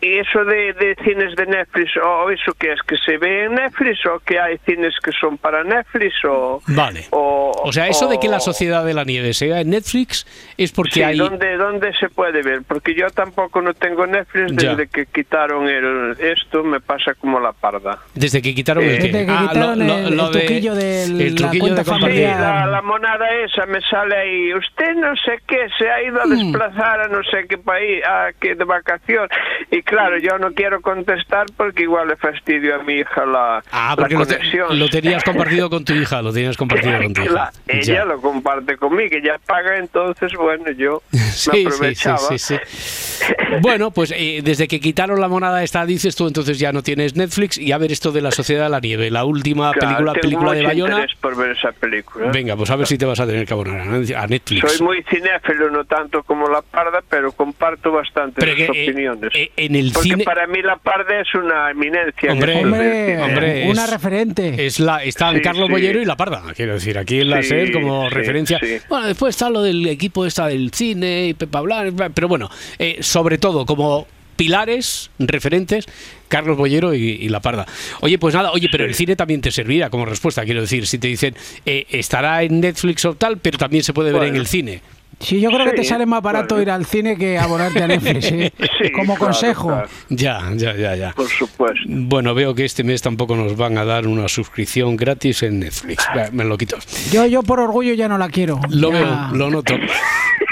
[0.04, 3.54] eh, eso de, de cines de Netflix, o eso que es que se ve en
[3.54, 6.62] Netflix, o que hay cines que son para Netflix, o...
[6.68, 7.06] Vale.
[7.10, 10.26] O, O sea, eso de que la o- Sociedad de la Nieve sea en Netflix
[10.56, 11.18] es porque Sí, hay...
[11.18, 12.62] ¿dónde, ¿dónde se puede ver?
[12.66, 14.70] Porque yo tampoco no tengo Netflix Ya.
[14.70, 17.98] desde que quitaron el esto, me pasa como la parda.
[18.14, 19.04] Desde que quitaron el Eh, qué?
[19.08, 22.18] Desde que Ah, quitaron el- el de- truquillo de el la truquillo cuenta de compartir.
[22.18, 24.54] Sí, la, la monada esa me sale ahí.
[24.54, 26.30] Usted no sé qué, se ha ido a Mm.
[26.30, 29.28] desplazar a no sé qué país, a que de vacación.
[29.70, 33.90] Y claro, yo no quiero contestar porque igual le fastidio a mi hija la, Ah,
[33.90, 34.78] la porque lo, te- conexión.
[34.78, 37.32] lo tenías compartido con tu hija, lo tenías compartido con tu hija.
[37.32, 38.04] La- ella Ya.
[38.04, 42.18] lo comparte conmigo, ella paga, entonces, bueno, yo me Sí, sí, sí, aprovechaba.
[42.18, 42.56] sí, sí.
[43.60, 47.16] Bueno, pues eh, desde que quitaron la monada esta, dices tú, entonces ya no tienes
[47.16, 50.12] Netflix y a ver esto de la Sociedad de la Nieve, la última Claro, película,
[50.12, 50.94] tengo película de mucho Bayona.
[50.98, 52.30] interés por ver esa película.
[52.30, 54.72] Venga, pues a ver si te vas a tener que abonar a Netflix.
[54.72, 58.88] Soy muy cinéfilo, no tanto como la parda, pero comparto bastante Pero sus que, eh,
[58.90, 59.30] opiniones.
[59.34, 62.30] eh, en el Porque cine- para mí la parda es una eminencia.
[62.30, 62.64] en Hombre,
[63.68, 64.66] una es- referente.
[64.66, 65.72] Es la, están Sí, Carlos sí.
[65.72, 68.58] Bollero y La Parda, quiero decir, aquí en la Sí, SER como sí, referencia.
[68.62, 68.76] sí.
[68.88, 72.98] Bueno, después está lo del equipo esta del cine y Pepa Blanc, pero bueno, eh,
[73.00, 75.86] sobre todo como pilares, referentes,
[76.28, 77.66] Carlos Bollero y, y La Parda.
[78.00, 80.98] Oye, pues nada, oye, pero el cine también te servirá como respuesta, quiero decir, si
[80.98, 84.46] te dicen, eh, estará en Netflix o tal, pero también se puede ver en el
[84.46, 84.80] cine.
[85.20, 86.62] Sí, yo creo que te sale más barato claro.
[86.62, 88.24] ir al cine que abonarte a Netflix.
[88.32, 88.52] ¿eh?
[88.82, 89.68] Sí, Como claro, consejo.
[89.68, 91.12] claro, Ya, ya, ya, ya.
[91.12, 91.80] por supuesto.
[91.86, 96.04] Bueno, veo que este mes tampoco nos van a dar una suscripción gratis en Netflix.
[96.16, 96.76] Va, Me lo quito.
[97.12, 98.60] Yo, yo por orgullo ya no la quiero.
[98.70, 99.74] Lo Ya- veo, lo noto.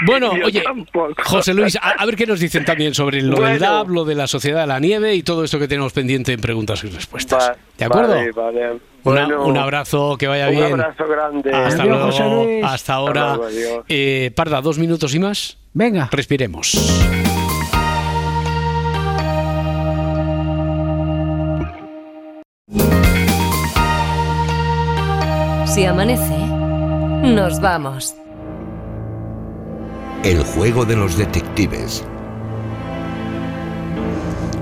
[0.05, 1.13] Bueno, Yo oye, tampoco.
[1.23, 3.59] José Luis, a, a ver qué nos dicen también sobre lo del Bueno.
[3.59, 6.41] DAB, lo de la Sociedad de la Nieve y todo esto que tenemos pendiente en
[6.41, 7.49] preguntas y respuestas.
[7.51, 8.15] Va- ¿De acuerdo?
[8.15, 8.79] Vale, vale.
[9.03, 10.73] Una- un abrazo, que vaya un bien.
[10.73, 11.51] abrazo grande.
[11.53, 12.05] Hasta Adiós, luego.
[12.05, 12.63] José Luis.
[12.65, 13.35] Hasta ahora.
[13.35, 13.83] luego.
[13.89, 15.57] Eh, Parda, dos minutos y más.
[15.73, 16.09] Venga.
[16.11, 16.71] Respiremos.
[25.65, 26.37] Si amanece,
[27.23, 28.15] nos vamos.
[30.23, 32.05] El juego de los detectives.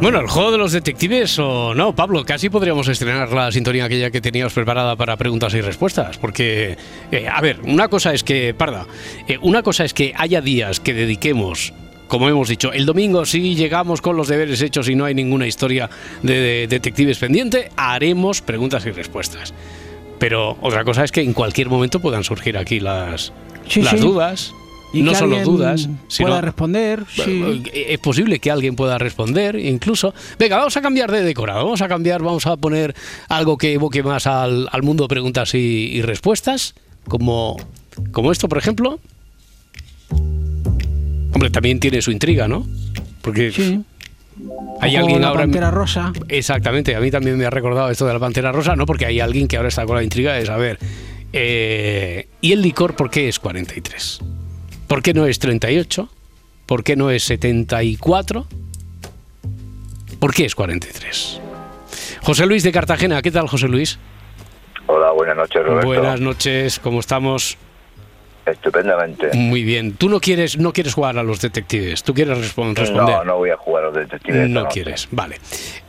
[0.02, 4.10] Bueno, el juego de los detectives o no, Pablo, casi podríamos estrenar la sintonía aquella
[4.10, 6.76] que teníamos preparada para preguntas y respuestas, porque,
[7.12, 8.88] eh, a ver, una cosa es que, Parda,
[9.28, 11.72] eh, una cosa es que haya días que dediquemos,
[12.08, 15.46] como hemos dicho, el domingo si llegamos con los deberes hechos y no hay ninguna
[15.46, 15.88] historia
[16.24, 19.54] de, de detectives pendiente, haremos preguntas y respuestas.
[20.18, 23.32] Pero otra cosa es que en cualquier momento puedan surgir aquí las,
[23.68, 24.00] Sí, las sí.
[24.00, 24.54] dudas,
[24.94, 27.06] Y no solo alguien dudas, sino pueda responder.
[27.10, 27.64] sí.
[27.74, 30.14] Es posible que alguien pueda responder, incluso.
[30.38, 31.64] Venga, vamos a cambiar de decorado.
[31.64, 32.94] Vamos a cambiar, vamos a poner
[33.30, 36.76] algo que evoque más al, al mundo preguntas y, y respuestas,
[37.08, 37.56] como,
[38.12, 39.00] como esto, por ejemplo.
[41.34, 42.68] Hombre, también tiene su intriga, ¿no?
[43.22, 43.80] Porque Sí.
[44.82, 45.42] hay O alguien la ahora.
[45.44, 46.12] pantera rosa.
[46.28, 49.20] Exactamente, a mí también me ha recordado esto de la pantera rosa, no porque hay
[49.20, 50.78] alguien que ahora está con la intriga de saber.
[51.32, 54.20] eh, ¿Y el licor por qué es 43?
[54.92, 56.10] ¿Por qué no es 38?
[56.66, 58.46] ¿Por qué no es 74?
[60.20, 61.40] ¿Por qué es 43?
[62.22, 64.00] José Luis de Cartagena, ¿qué tal José Luis?
[64.88, 65.88] Hola, buenas noches, Roberto.
[65.88, 67.58] Buenas noches, ¿cómo estamos?
[68.52, 69.30] Estupendamente.
[69.34, 69.94] Muy bien.
[69.94, 73.16] Tú no quieres, no quieres jugar a los detectives, tú quieres respon- responder.
[73.18, 74.50] No, no voy a jugar a los detectives.
[74.50, 75.38] No quieres, vale.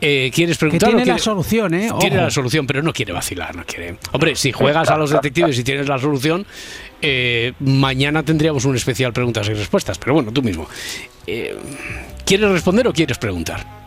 [0.00, 1.90] Eh, ¿Quieres Que preguntar o tiene la solución, ¿eh?
[2.00, 2.24] Tiene Ojo.
[2.26, 3.96] la solución, pero no quiere vacilar, no quiere.
[4.12, 6.46] Hombre, si juegas a los detectives y tienes la solución,
[7.00, 9.98] eh, mañana tendríamos un especial preguntas y respuestas.
[9.98, 10.68] Pero bueno, tú mismo.
[11.26, 11.56] Eh,
[12.24, 13.81] ¿Quieres responder o quieres preguntar?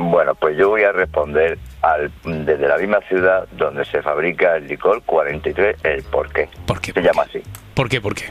[0.00, 4.66] Bueno, pues yo voy a responder al, desde la misma ciudad donde se fabrica el
[4.66, 6.48] licor 43, el por qué.
[6.66, 6.92] ¿Por qué?
[6.92, 7.42] Se llama así.
[7.74, 8.00] ¿Por qué?
[8.00, 8.30] ¿Por qué?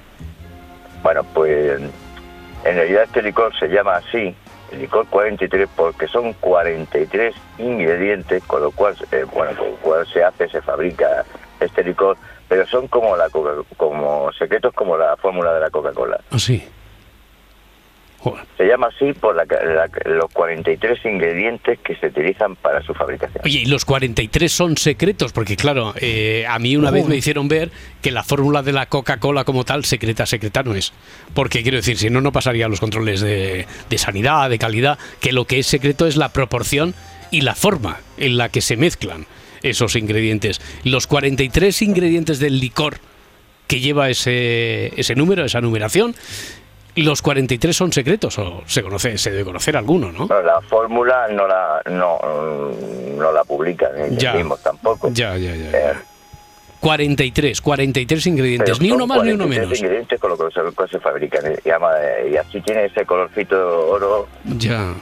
[1.03, 4.35] Bueno, pues en realidad este licor se llama así,
[4.71, 10.07] el licor 43, porque son 43 ingredientes, con lo cual, eh, bueno, con lo cual
[10.11, 11.23] se hace, se fabrica
[11.59, 16.19] este licor, pero son como la Coca- como secretos como la fórmula de la Coca-Cola.
[16.31, 16.67] Ah, sí.
[18.19, 18.43] Joder.
[18.57, 23.41] Se llama así por la, la- los 43 ingredientes que se utilizan para su fabricación.
[23.45, 27.47] Oye, y los 43 son secretos, porque claro, eh, a mí una vez me hicieron
[27.47, 30.91] ver que la fórmula de la Coca-Cola como tal, secreta, secreta no es.
[31.33, 35.31] Porque quiero decir, si no, no pasaría los controles de, de sanidad, de calidad, que
[35.31, 36.93] lo que es secreto es la proporción
[37.31, 39.27] y la forma en la que se mezclan
[39.63, 40.59] esos ingredientes.
[40.83, 42.97] Los 43 ingredientes del licor
[43.67, 46.15] que lleva ese, ese número, esa numeración,
[46.95, 50.27] los 43 son secretos, o se conoce, se debe conocer alguno, ¿no?
[50.41, 52.19] La fórmula no la no,
[53.17, 54.33] no la publican ellos Ya.
[54.33, 55.09] mismos tampoco.
[55.11, 55.91] Ya, ya, ya.
[55.91, 55.93] Eh,
[56.79, 59.79] 43, 43 ingredientes, ni uno más ni uno 43 menos.
[59.79, 64.27] ingredientes con lo que se, se fabrican y así tiene ese colorcito oro.
[64.45, 64.93] Ya.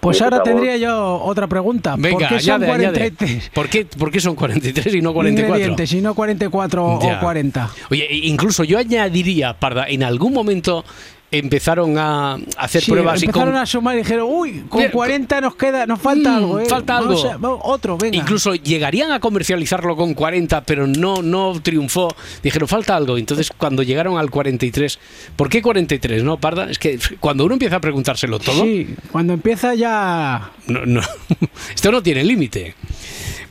[0.00, 0.52] Pues ahora sabor.
[0.52, 1.94] tendría yo otra pregunta.
[1.98, 3.10] Venga, ¿Por qué son añade, añade.
[3.12, 5.54] 43 ¿Por qué, ¿Por qué son 43 y no 44?
[5.56, 7.16] ingredientes y no 44 Ya.
[7.16, 7.70] o 40?
[7.90, 10.84] Oye, incluso yo añadiría, Parda, en algún momento
[11.32, 14.90] empezaron a hacer Sí, pruebas y empezaron con- a sumar y dijeron, uy, con Bien,
[14.90, 16.66] 40 nos queda, nos falta Mm, algo, ¿eh?
[16.66, 17.30] falta Vamos algo.
[17.32, 18.16] a- vamos- otro, venga.
[18.16, 22.14] Incluso llegarían a comercializarlo con 40, pero no, no triunfó.
[22.42, 23.16] Dijeron, falta algo.
[23.16, 24.98] Entonces, cuando llegaron al 43,
[25.36, 26.70] ¿por qué 43, no, Parda?
[26.70, 30.50] Es que cuando uno empieza a preguntárselo todo, Sí, cuando empieza ya...
[30.66, 31.00] no, no,
[31.74, 32.74] esto no tiene límite.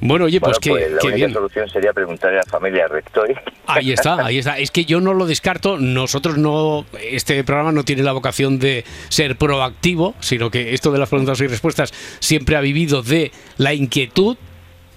[0.01, 1.33] Bueno, oye, pues, qué, pues la qué única bien.
[1.33, 3.35] solución sería preguntarle a la familia Rectoy.
[3.67, 4.57] Ahí está, ahí está.
[4.57, 5.77] Es que yo no lo descarto.
[5.77, 10.99] Nosotros no, este programa no tiene la vocación de ser proactivo, sino que esto de
[10.99, 14.37] las preguntas y respuestas siempre ha vivido de la inquietud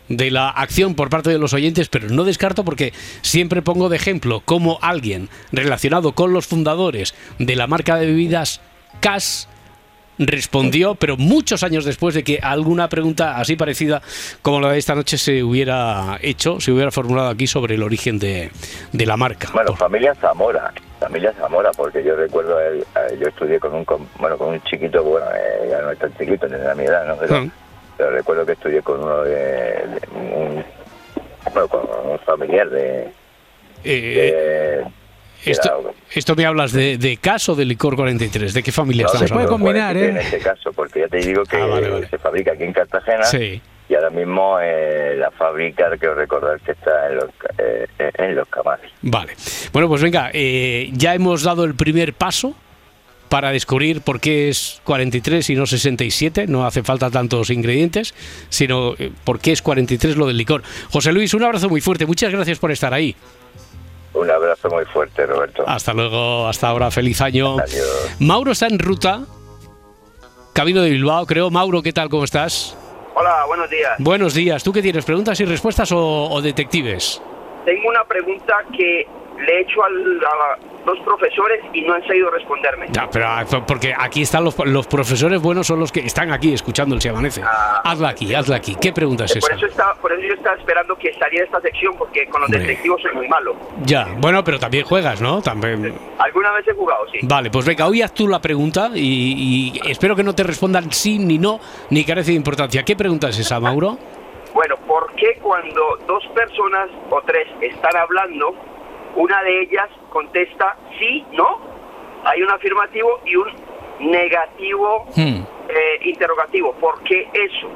[0.09, 3.97] de la acción por parte de los oyentes, pero no descarto porque siempre pongo de
[3.97, 8.61] ejemplo cómo alguien relacionado con los fundadores de la marca de bebidas
[9.01, 9.49] CAS
[10.19, 14.03] respondió, pero muchos años después de que alguna pregunta así parecida
[14.43, 18.19] como la de esta noche se hubiera hecho, se hubiera formulado aquí sobre el origen
[18.19, 18.51] de,
[18.93, 19.49] de la marca.
[19.53, 24.07] Bueno, familia Zamora, familia Zamora, porque yo recuerdo, eh, eh, yo estudié con un, com-
[24.19, 27.17] bueno, con un chiquito, bueno, eh, ya no es tan chiquito, tendrá mi edad, ¿no?
[27.17, 27.51] Pero, Mm.
[27.97, 30.65] pero recuerdo que estudié con uno de, de un,
[31.53, 33.09] bueno, con un familiar de,
[33.85, 35.02] Eh, de-
[35.45, 39.29] esto, esto me hablas de, de caso de licor 43, ¿de qué familia no, estamos
[39.29, 39.65] se puede hablando?
[39.65, 40.09] combinar, ¿eh?
[40.11, 42.09] En este caso, porque ya te digo que Ah, vale, vale.
[42.09, 43.61] se fabrica aquí en Cartagena Sí.
[43.89, 47.87] y ahora mismo eh, la fábrica, quiero recordar que está en los, eh,
[48.19, 48.91] en los Camales.
[49.03, 49.35] Vale.
[49.73, 52.55] Bueno, pues venga, eh, ya hemos dado el primer paso
[53.29, 56.47] para descubrir por qué es 43 y no 67.
[56.49, 58.15] No hace falta tantos ingredientes,
[58.51, 60.63] sino eh, por qué es 43 lo del licor.
[60.91, 62.05] José Luis, un abrazo muy fuerte.
[62.05, 63.17] Muchas gracias por estar ahí.
[64.23, 65.65] Un abrazo muy fuerte, Roberto.
[65.67, 66.91] Hasta luego, hasta ahora.
[66.93, 67.59] Feliz año.
[67.59, 68.17] Adiós.
[68.21, 69.23] Mauro está en ruta.
[70.53, 71.51] Camino de Bilbao, creo.
[71.51, 72.09] Mauro, ¿qué tal?
[72.09, 72.77] ¿Cómo estás?
[73.15, 73.93] Hola, buenos días.
[73.99, 74.63] Buenos días.
[74.63, 75.05] ¿Tú qué tienes?
[75.05, 77.21] ¿Preguntas y respuestas o, o detectives?
[77.65, 79.07] Tengo una pregunta que
[79.47, 82.87] le he hecho al- a dos profesores y no han sabido responderme.
[82.91, 86.53] Ya, pero ah, porque aquí están los, los profesores buenos, son los que están aquí
[86.53, 87.41] escuchando el Se Amanece.
[87.45, 87.81] Ah.
[87.85, 88.75] hazla aquí, hazla aquí.
[88.81, 89.67] ¿Qué pregunta es por esa?
[89.67, 92.61] eso por eso yo estaba esperando que saliera esta sección porque con los Hombre.
[92.67, 93.55] detectivos soy muy malo.
[93.85, 95.41] Ya, bueno, pero también juegas, ¿no?
[95.41, 95.95] También.
[96.19, 97.19] Alguna vez he jugado, sí.
[97.23, 100.91] Vale, pues venga, hoy haz tú la pregunta y, y espero que no te respondan
[100.93, 102.83] sí ni no, ni carece de importancia.
[102.85, 103.99] ¿Qué pregunta es esa, Mauro?
[104.53, 108.55] Bueno, ¿por qué cuando dos personas o tres están hablando,
[109.17, 111.59] una de ellas contesta sí, no
[112.25, 113.49] hay un afirmativo y un
[114.01, 116.73] negativo Hmm, eh, interrogativo.
[116.75, 117.69] ¿Por qué eso?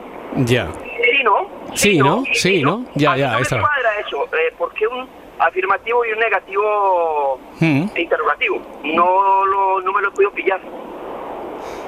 [0.45, 0.68] Ya.
[0.72, 1.47] Sí, ¿no?
[1.74, 2.24] Sí, ¿no?
[2.32, 2.84] Sí, ¿no?
[2.95, 3.61] Ya, A ya, no me está.
[3.61, 4.24] cuadra eso.
[4.24, 5.09] Eh, ¿Por qué un
[5.39, 7.84] afirmativo y un negativo Hmm.
[7.97, 8.61] interrogativo?
[8.84, 10.61] No, lo, no me lo he podido pillar.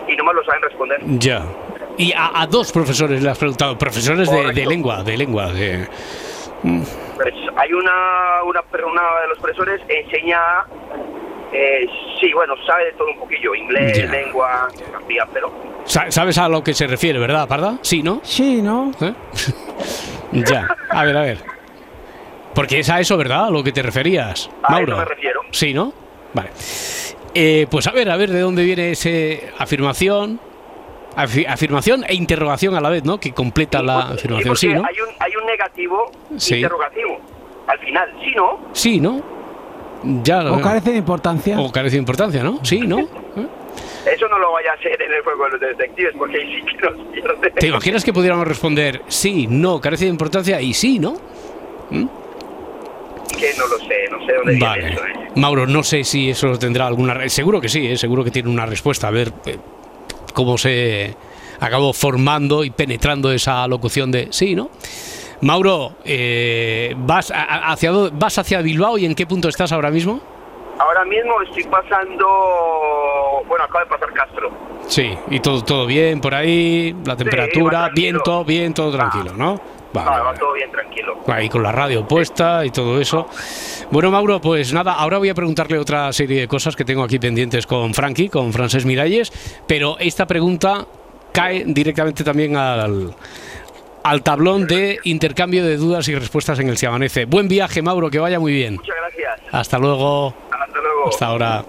[0.09, 1.01] Y no me lo saben responder.
[1.19, 1.45] Ya.
[1.99, 5.87] Y a, a dos profesores le has preguntado, profesores de, de lengua, de lengua, de...
[6.63, 10.41] Pues hay una, una, una de los profesores enseña,
[11.53, 11.87] eh,
[12.21, 14.07] sí, bueno, sabe de todo un poquillo, inglés, Ya.
[14.11, 15.53] lengua, geografía, pero
[15.85, 17.79] Sa- ¿Sabes a lo que se refiere, verdad, Parda?
[17.83, 18.21] Sí, ¿no?
[18.23, 18.91] Sí, ¿no?
[19.01, 19.15] ¿Eh?
[20.33, 20.69] ya.
[20.91, 21.39] A ver, a ver.
[22.55, 23.47] Porque es a eso, ¿verdad?
[23.47, 24.93] A lo que te referías, a Mauro.
[24.95, 25.41] eso me refiero.
[25.53, 25.93] Sí, ¿no?
[26.35, 26.51] Vale.
[27.35, 30.48] Eh, pues a ver, a ver de dónde viene ese afirmación, afi-
[31.23, 33.19] afirmación e interrogación a la vez, ¿no?
[33.19, 34.85] Que completa la Sí, afirmación, sí, ¿no?
[34.87, 36.57] hay, un, hay un negativo Sí.
[36.57, 37.21] interrogativo
[37.66, 38.59] al final, sí, ¿no?
[38.73, 39.23] Sí, ¿no?
[40.23, 40.53] Ya.
[40.53, 41.59] ¿O carece de importancia?
[41.61, 42.61] o carece de importancia, ¿no?
[42.64, 43.01] Sí, ¿no?
[43.01, 43.07] ¿Eh?
[44.14, 46.77] Eso no lo vaya a hacer en el juego de los detectives, porque ahí sí
[46.77, 47.51] que nos pierde.
[47.51, 51.16] ¿Te imaginas que pudiéramos responder sí, no, carece de importancia y sí, ¿no?
[53.39, 54.89] Que no lo sé, no sé dónde viene Vale.
[54.93, 55.12] eso, ¿eh?
[55.37, 57.29] Mauro, no sé si eso tendrá alguna...
[57.29, 57.97] Seguro que sí, ¿eh?
[57.97, 59.09] seguro que tiene una respuesta.
[59.09, 59.59] A ver eh,
[60.39, 61.16] cómo se
[61.59, 64.70] acabó formando y penetrando esa locución de sí, ¿no?
[65.41, 70.20] Mauro, eh, ¿vas, hacia, ¿vas hacia Bilbao y en qué punto estás ahora mismo?
[70.78, 72.24] Ahora mismo estoy pasando,
[73.49, 74.53] bueno, acaba de pasar Castro.
[74.86, 77.95] Sí, y todo, todo bien por ahí, la temperatura, tranquilo.
[77.95, 79.61] viento, bien, todo tranquilo, ¿no?
[79.93, 81.18] Vale, Ah, va todo bien, tranquilo.
[81.26, 83.26] Ahí con la radio puesta y todo eso.
[83.91, 87.18] Bueno, Mauro, pues nada, ahora voy a preguntarle otra serie de cosas que tengo aquí
[87.18, 89.32] pendientes con Frankie, con Francés Miralles,
[89.66, 90.86] pero esta pregunta
[91.32, 93.14] cae directamente también al,
[94.03, 97.24] al tablón de intercambio de dudas y respuestas en el Se Amanece.
[97.24, 98.74] Buen viaje, Mauro, que vaya muy bien.
[98.76, 99.41] Muchas gracias.
[99.53, 100.34] Hasta luego.
[100.51, 101.09] Hasta luego.
[101.09, 101.64] Hasta ahora.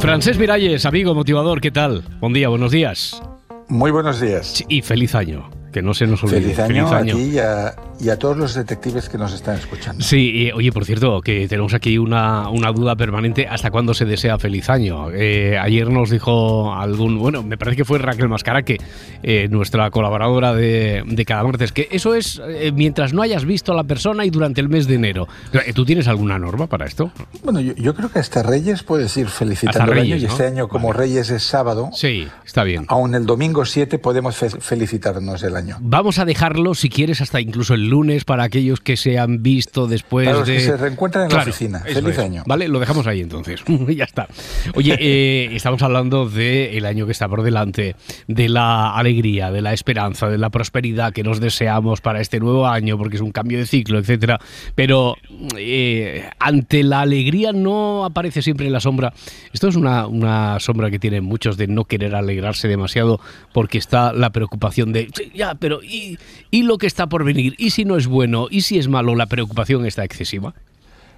[0.00, 2.02] Francés Miralles, amigo motivador, ¿qué tal?
[2.20, 3.22] Buen día, buenos días.
[3.68, 4.64] Muy buenos días.
[4.66, 6.40] Y feliz año, que no se nos olvide.
[6.54, 10.02] Feliz año, a ti y a, y a todos los detectives que nos están escuchando.
[10.04, 14.04] Sí, y, oye, por cierto, que tenemos aquí una, una duda permanente, ¿hasta cuándo se
[14.04, 15.10] desea feliz año?
[15.12, 18.78] Eh, ayer nos dijo algún, bueno, me parece que fue Raquel Mascaraque,
[19.22, 23.72] eh, nuestra colaboradora de, de cada martes, que eso es eh, mientras no hayas visto
[23.72, 25.28] a la persona y durante el mes de enero.
[25.74, 27.12] ¿Tú tienes alguna norma para esto?
[27.44, 30.26] Bueno, yo, yo creo que hasta Reyes puedes ir felicitando Hasta el Reyes, año y
[30.26, 32.86] este año como Reyes es sábado, Sí, está bien.
[32.88, 35.59] aún el domingo 7 podemos fe- felicitarnos el año.
[35.80, 39.86] Vamos a dejarlo, si quieres, hasta incluso el lunes para aquellos que se han visto
[39.86, 40.54] después Para los de...
[40.54, 41.80] que se reencuentran en la oficina.
[41.80, 42.18] Feliz es.
[42.18, 42.42] año.
[42.46, 43.62] Vale, lo dejamos ahí entonces.
[43.88, 44.28] ya está.
[44.74, 47.96] Oye, eh, estamos hablando del año que está por delante,
[48.26, 52.66] de la alegría, de la esperanza, de la prosperidad que nos deseamos para este nuevo
[52.66, 54.38] año, porque es un cambio de ciclo, etcétera.
[54.74, 55.16] Pero
[55.56, 59.12] eh, ante la alegría no aparece siempre la sombra.
[59.52, 63.20] Esto es una, una sombra que tienen muchos de no querer alegrarse demasiado
[63.52, 66.18] porque está la preocupación de, "Sí, ya, pero ¿y,
[66.50, 67.54] ¿y lo que está por venir?
[67.58, 68.46] ¿Y si no es bueno?
[68.50, 69.14] ¿Y si es malo?
[69.14, 70.54] La preocupación está excesiva.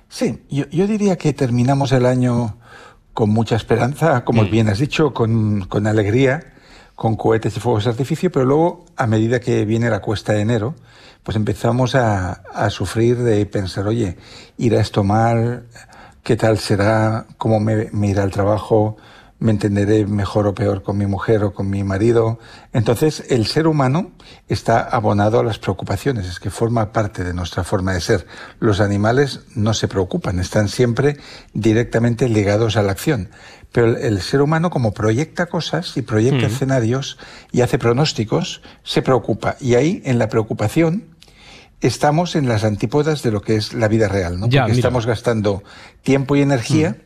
[0.08, 2.56] Sí, yo, yo diría que terminamos el año
[3.14, 4.50] con mucha esperanza, como Mm.
[4.50, 6.52] bien has dicho, con, con alegría,
[6.94, 10.40] con cohetes y fuegos de artificio, pero luego, a medida que viene la cuesta de
[10.42, 10.74] enero,
[11.22, 14.16] pues empezamos a, a sufrir de pensar, oye,
[14.58, 15.64] irá esto mal,
[16.22, 18.96] qué tal será, cómo me, me irá el trabajo,
[19.42, 22.38] me entenderé mejor o peor con mi mujer o con mi marido.
[22.72, 24.12] Entonces, el ser humano
[24.48, 28.26] está abonado a las preocupaciones, es que forma parte de nuestra forma de ser.
[28.60, 31.16] Los animales no se preocupan, están siempre
[31.54, 33.30] directamente ligados a la acción.
[33.72, 36.50] Pero el, el ser humano, como proyecta cosas y proyecta Mm.
[36.52, 37.18] escenarios
[37.50, 39.56] y hace pronósticos, se preocupa.
[39.60, 41.04] Y ahí, en la preocupación,
[41.80, 44.46] estamos en las antípodas de lo que es la vida real, ¿no?
[44.48, 44.80] Ya, Porque mira.
[44.88, 45.64] estamos gastando
[46.02, 46.96] tiempo y energía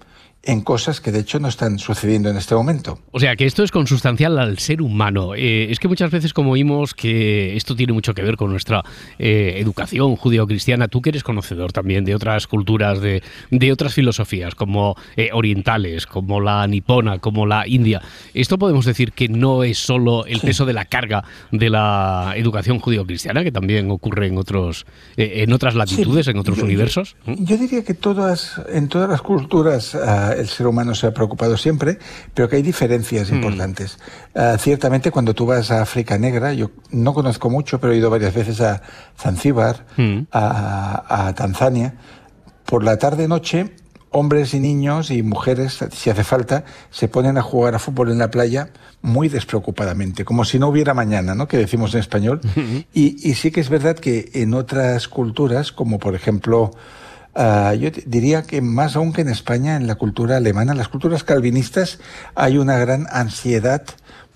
[0.46, 3.00] en cosas que de hecho no están sucediendo en este momento.
[3.10, 5.34] O sea, que esto es consustancial al ser humano.
[5.34, 8.82] Eh, es que muchas veces como oímos que esto tiene mucho que ver con nuestra
[9.18, 14.54] eh, educación judío-cristiana, tú que eres conocedor también de otras culturas, de, de otras filosofías,
[14.54, 18.00] como eh, orientales, como la nipona, como la india,
[18.32, 22.78] esto podemos decir que no es solo el peso de la carga de la educación
[22.78, 24.86] judío-cristiana, que también ocurre en, otros,
[25.16, 27.16] eh, en otras latitudes, en otros yo- yo- universos.
[27.26, 31.56] Yo diría que todas, en todas las culturas ah, el ser humano se ha preocupado
[31.56, 31.98] siempre,
[32.34, 33.34] pero que hay diferencias Mm.
[33.36, 33.98] importantes.
[34.34, 38.10] Ah, ciertamente cuando tú vas a África Negra, yo no conozco mucho, pero he ido
[38.10, 38.82] varias veces a
[39.18, 40.26] Zanzíbar, Mm.
[40.32, 41.94] a, a Tanzania,
[42.64, 43.72] por la tarde-noche
[44.10, 48.18] hombres y niños y mujeres, si hace falta, se ponen a jugar a fútbol en
[48.18, 48.70] la playa
[49.02, 51.46] muy despreocupadamente, como si no hubiera mañana, ¿no?
[51.48, 52.40] Que decimos en español.
[52.94, 56.70] y, y sí que es verdad que en otras culturas, como por ejemplo,
[57.36, 60.88] ah, yo diría que más aún que en España, en la cultura alemana, en las
[60.88, 61.98] culturas calvinistas,
[62.34, 63.84] hay una gran ansiedad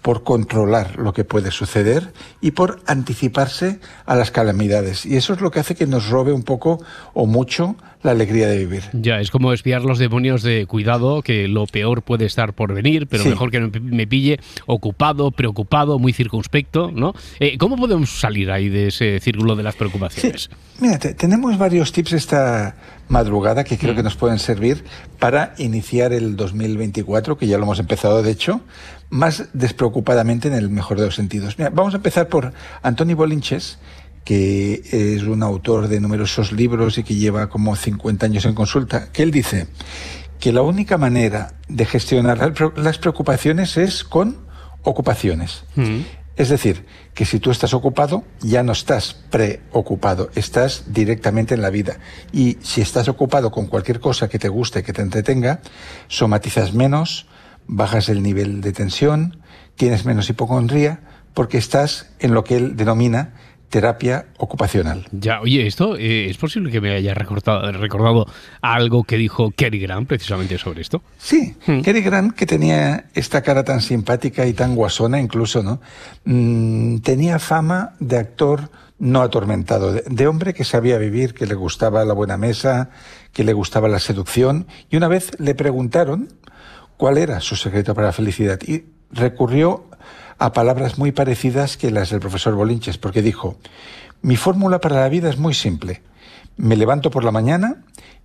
[0.02, 5.04] por controlar lo que puede suceder y por anticiparse a las calamidades.
[5.04, 6.82] Y eso es lo que hace que nos robe un poco
[7.12, 8.82] o mucho la alegría de vivir.
[8.92, 13.06] Ya, es como espiar los demonios de cuidado, que lo peor puede estar por venir,
[13.06, 13.28] pero Sí.
[13.28, 17.12] mejor que me pille ocupado, preocupado, muy circunspecto, ¿no?
[17.40, 20.48] Eh, ¿Cómo podemos salir ahí de ese círculo de las preocupaciones?
[20.80, 22.76] Mira, te- tenemos varios tips esta
[23.08, 24.84] madrugada que creo que nos pueden servir
[25.18, 28.60] para iniciar el 2024, que ya lo hemos empezado de hecho,
[29.10, 31.58] más despreocupadamente en el mejor de los sentidos.
[31.58, 33.78] Mira, vamos a empezar por Antoni Bolinches,
[34.24, 39.10] que es un autor de numerosos libros y que lleva como 50 años en consulta,
[39.12, 39.66] que él dice
[40.38, 44.36] que la única manera de gestionar las pre- las preocupaciones es con
[44.82, 45.64] ocupaciones.
[46.36, 51.68] Es decir, que si tú estás ocupado, ya no estás preocupado, estás directamente en la
[51.68, 51.98] vida.
[52.32, 55.60] Y si estás ocupado con cualquier cosa que te guste, que te entretenga,
[56.08, 57.26] somatizas menos,
[57.66, 59.40] bajas el nivel de tensión,
[59.76, 61.00] tienes menos hipocondría,
[61.34, 63.34] porque estás en lo que él denomina
[63.70, 65.06] terapia ocupacional.
[65.12, 68.26] Ya, oye, esto eh, es posible que me haya recordado, recordado
[68.60, 71.02] algo que dijo Kerry Grant precisamente sobre esto.
[71.18, 71.54] Sí,
[71.84, 75.80] Cary Grant, que tenía esta cara tan simpática y tan guasona incluso, ¿no?
[76.24, 81.54] Mm, tenía fama de actor no atormentado, de, de hombre que sabía vivir, que le
[81.54, 82.90] gustaba la buena mesa,
[83.32, 84.66] que le gustaba la seducción.
[84.90, 86.28] Y una vez le preguntaron
[86.96, 89.86] cuál era su secreto para la felicidad y recurrió
[90.40, 93.58] a palabras muy parecidas que las del profesor Bolinches, porque dijo,
[94.22, 96.02] mi fórmula para la vida es muy simple.
[96.56, 97.84] Me levanto por la mañana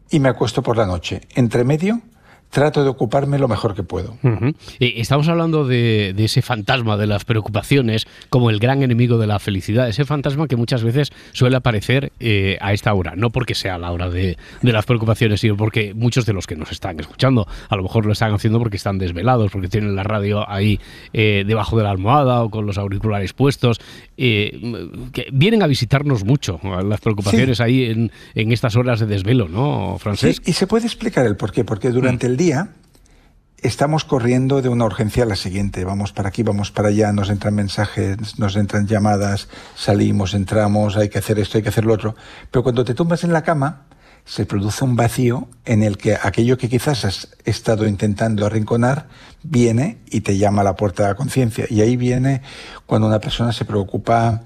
[0.10, 1.22] y me acuesto por la noche.
[1.36, 2.02] Entre medio,
[2.56, 4.18] trato de ocuparme lo mejor que puedo.
[4.24, 4.54] Ujú.
[4.80, 9.28] Eh, estamos hablando de, de ese fantasma de las preocupaciones como el gran enemigo de
[9.28, 13.56] la felicidad, ese fantasma que muchas veces suele aparecer eh, a esta hora, no porque
[13.56, 16.98] sea la hora de, de las preocupaciones, sino porque muchos de los que nos están
[16.98, 20.80] escuchando a lo mejor lo están haciendo porque están desvelados, porque tienen la radio ahí
[21.12, 23.82] eh, debajo de la almohada o con los auriculares puestos,
[24.16, 29.50] eh, que vienen a visitarnos mucho las preocupaciones ahí en, en estas horas de desvelo,
[29.50, 30.38] ¿no, Francés?
[30.38, 32.45] Sí, y se puede explicar el por qué, porque durante el día
[33.62, 35.84] estamos corriendo de una urgencia a la siguiente.
[35.84, 41.10] Vamos para aquí, vamos para allá, nos entran mensajes, nos entran llamadas, salimos, entramos, hay
[41.10, 42.16] que hacer esto, hay que hacer lo otro.
[42.52, 43.86] Pero cuando te tumbas en la cama,
[44.26, 49.08] se produce un vacío en el que aquello que quizás has estado intentando arrinconar
[49.44, 51.66] viene y te llama a la puerta de la conciencia.
[51.70, 52.42] Y ahí viene
[52.86, 54.42] cuando una persona se preocupa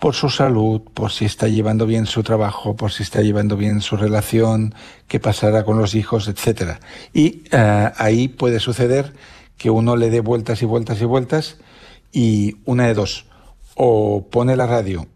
[0.00, 3.82] por su salud, por si está llevando bien su trabajo, por si está llevando bien
[3.82, 4.74] su relación,
[5.06, 6.80] qué pasará con los hijos, etcétera.
[7.12, 9.12] Y eh, ahí puede suceder
[9.58, 11.58] que uno le dé vueltas y vueltas y vueltas
[12.12, 13.26] y una de dos,
[13.74, 15.06] o pone la radio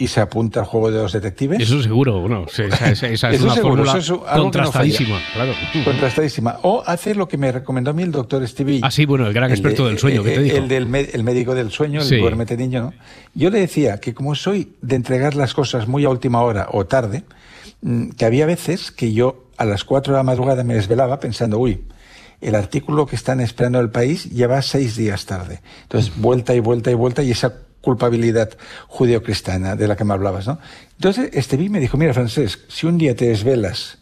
[0.00, 1.60] y se apunta al juego de los detectives.
[1.60, 4.42] Eso seguro, bueno, esa, esa- esa es Eso una seguro, fórmula eso es que no
[4.42, 5.52] contrastadísima, claro.
[5.84, 6.58] Contrastadísima.
[6.62, 8.80] O hace lo que me recomendó a mí el doctor Stevie.
[8.84, 10.56] Ah, sí, bueno, el gran experto de- del sueño, ¿qué te eh, dijo?
[10.56, 12.16] El del el médico del sueño, el Sí.
[12.16, 12.92] duérmete niño, ¿no?
[13.34, 16.86] Yo le decía que como soy de entregar las cosas muy a última hora o
[16.86, 17.24] tarde,
[17.82, 21.58] mm, que había veces que yo a las 4 de la madrugada me desvelaba pensando,
[21.58, 21.82] uy,
[22.40, 25.60] el artículo que están esperando el país lleva seis días tarde.
[25.82, 28.50] Entonces, vuelta y vuelta y vuelta y esa culpabilidad
[28.88, 30.58] judeocristiana de la que me hablabas, ¿no?
[30.96, 33.98] Entonces, Esteví me dijo, mira, Francesc, si un día te desvelas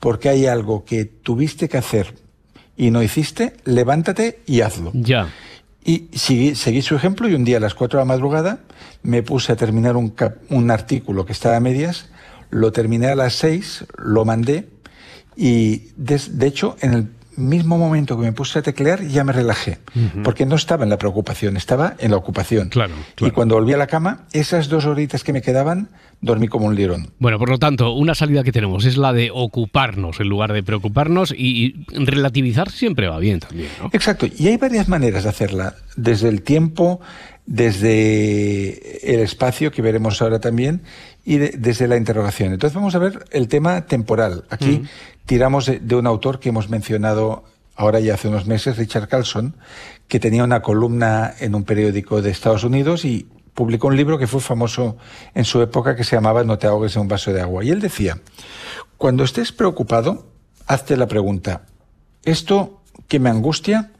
[0.00, 2.14] porque hay algo que tuviste que hacer
[2.76, 4.90] y no hiciste, levántate y hazlo.
[4.94, 5.28] Ya.
[5.84, 8.58] Y seguí, seguí su ejemplo y un día a las 4 de la madrugada
[9.02, 12.08] me puse a terminar un, cap- un artículo que estaba a medias,
[12.50, 14.66] lo terminé a las 6, lo mandé
[15.36, 19.32] y des- de hecho en el mismo momento que me puse a teclear ya me
[19.32, 19.78] relajé,
[20.22, 22.68] porque no estaba en la preocupación, estaba en la ocupación.
[22.68, 25.88] Claro, Y cuando volví a la cama, esas dos horitas que me quedaban,
[26.20, 27.10] dormí como un lirón.
[27.18, 30.62] Bueno, por lo tanto, una salida que tenemos es la de ocuparnos en lugar de
[30.62, 33.90] preocuparnos y, y relativizar siempre va bien también, ¿no?
[33.92, 37.00] Exacto, y hay varias maneras de hacerla, desde el tiempo,
[37.46, 40.82] desde el espacio, que veremos ahora también,
[41.24, 42.52] y de- desde la interrogación.
[42.52, 44.44] Entonces vamos a ver el tema temporal.
[44.50, 44.82] Aquí.
[45.26, 47.44] Tiramos de, de un autor que hemos mencionado
[47.76, 49.56] ahora ya hace unos meses, Richard Carlson,
[50.08, 54.26] que tenía una columna en un periódico de Estados Unidos y publicó un libro que
[54.26, 54.96] fue famoso
[55.34, 57.64] en su época que se llamaba No te ahogues en un vaso de agua.
[57.64, 58.20] Y él decía,
[58.96, 60.26] cuando estés preocupado,
[60.66, 61.62] hazte la pregunta,
[62.24, 63.92] ¿esto que me angustia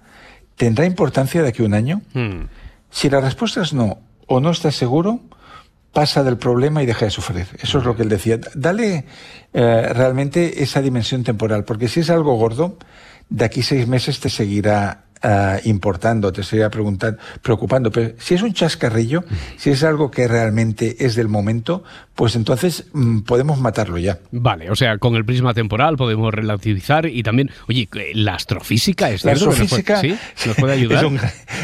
[0.57, 2.03] tendrá importancia de aquí a un año?
[2.15, 2.47] Mm.
[2.91, 5.21] Si la respuesta es no o no estás seguro,
[5.95, 7.47] pasa del problema y deja de sufrir.
[7.63, 8.39] Eso es lo que él decía.
[8.55, 9.07] Dale
[9.55, 12.77] eh, realmente esa dimensión temporal, porque si es algo gordo,
[13.31, 17.91] de aquí seis meses te seguirá eh, importando, te seguirá preguntando, preocupando.
[17.91, 19.25] Pero si es un chascarrillo,
[19.57, 21.83] si es algo que realmente es del momento,
[22.15, 24.19] pues entonces mm, podemos matarlo ya.
[24.31, 29.25] Vale, o sea, con el prisma temporal podemos relativizar y también, oye, la astrofísica es
[29.25, 30.49] La cierto que nos puede- astrofísica ¿sí?
[30.49, 31.05] nos puede ayudar.
[31.05, 31.21] Es un,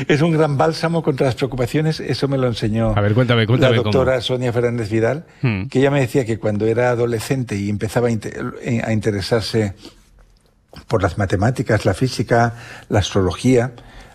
[0.08, 2.00] es un gran bálsamo contra las preocupaciones.
[2.00, 3.92] Eso me lo enseñó A ver, cuéntame, cuéntame la cómo.
[3.92, 5.66] doctora Sonia Fernández Vidal, Hmm.
[5.68, 9.74] que ella me decía que cuando era adolescente y empezaba a, eh, a interesarse
[10.86, 12.54] por las matemáticas, la física,
[12.88, 13.72] la astrología,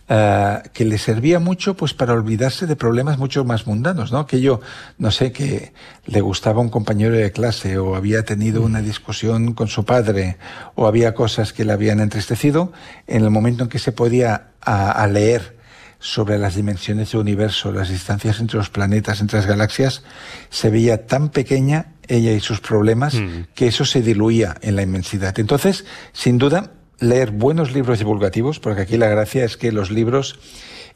[0.08, 4.28] eh, que le servía mucho pues para olvidarse de problemas mucho más mundanos, ¿no?
[4.28, 4.62] Que yo,
[5.00, 5.74] no sé, que
[6.06, 10.38] le gustaba un compañero de clase o había tenido una discusión con su padre
[10.76, 12.72] o había cosas que le habían entristecido,
[13.08, 15.56] en el momento en que se podía a, a leer
[15.98, 20.04] sobre las dimensiones del universo, las distancias entre los planetas, entre las galaxias,
[20.52, 23.16] se veía tan pequeña ella y sus problemas
[23.54, 25.38] que eso se diluía en la inmensidad.
[25.40, 30.40] Entonces, sin duda, leer buenos libros divulgativos, porque aquí la gracia es que los libros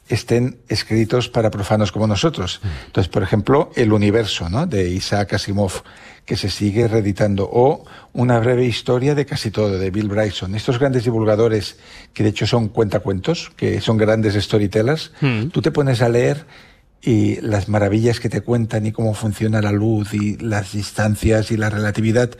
[0.08, 2.60] estén escritos para profanos como nosotros.
[2.86, 4.66] Entonces, por ejemplo, El universo, ¿no?
[4.66, 5.82] de Isaac Asimov,
[6.24, 10.54] que se sigue reeditando, o Una breve historia de casi todo, de Bill Bryson.
[10.54, 11.78] Estos grandes divulgadores,
[12.12, 15.12] que de hecho son cuentacuentos, que son grandes storytellers,
[15.52, 16.44] tú te pones a leer
[17.02, 21.56] y las maravillas que te cuentan y cómo funciona la luz y las distancias y
[21.56, 22.30] la relatividad.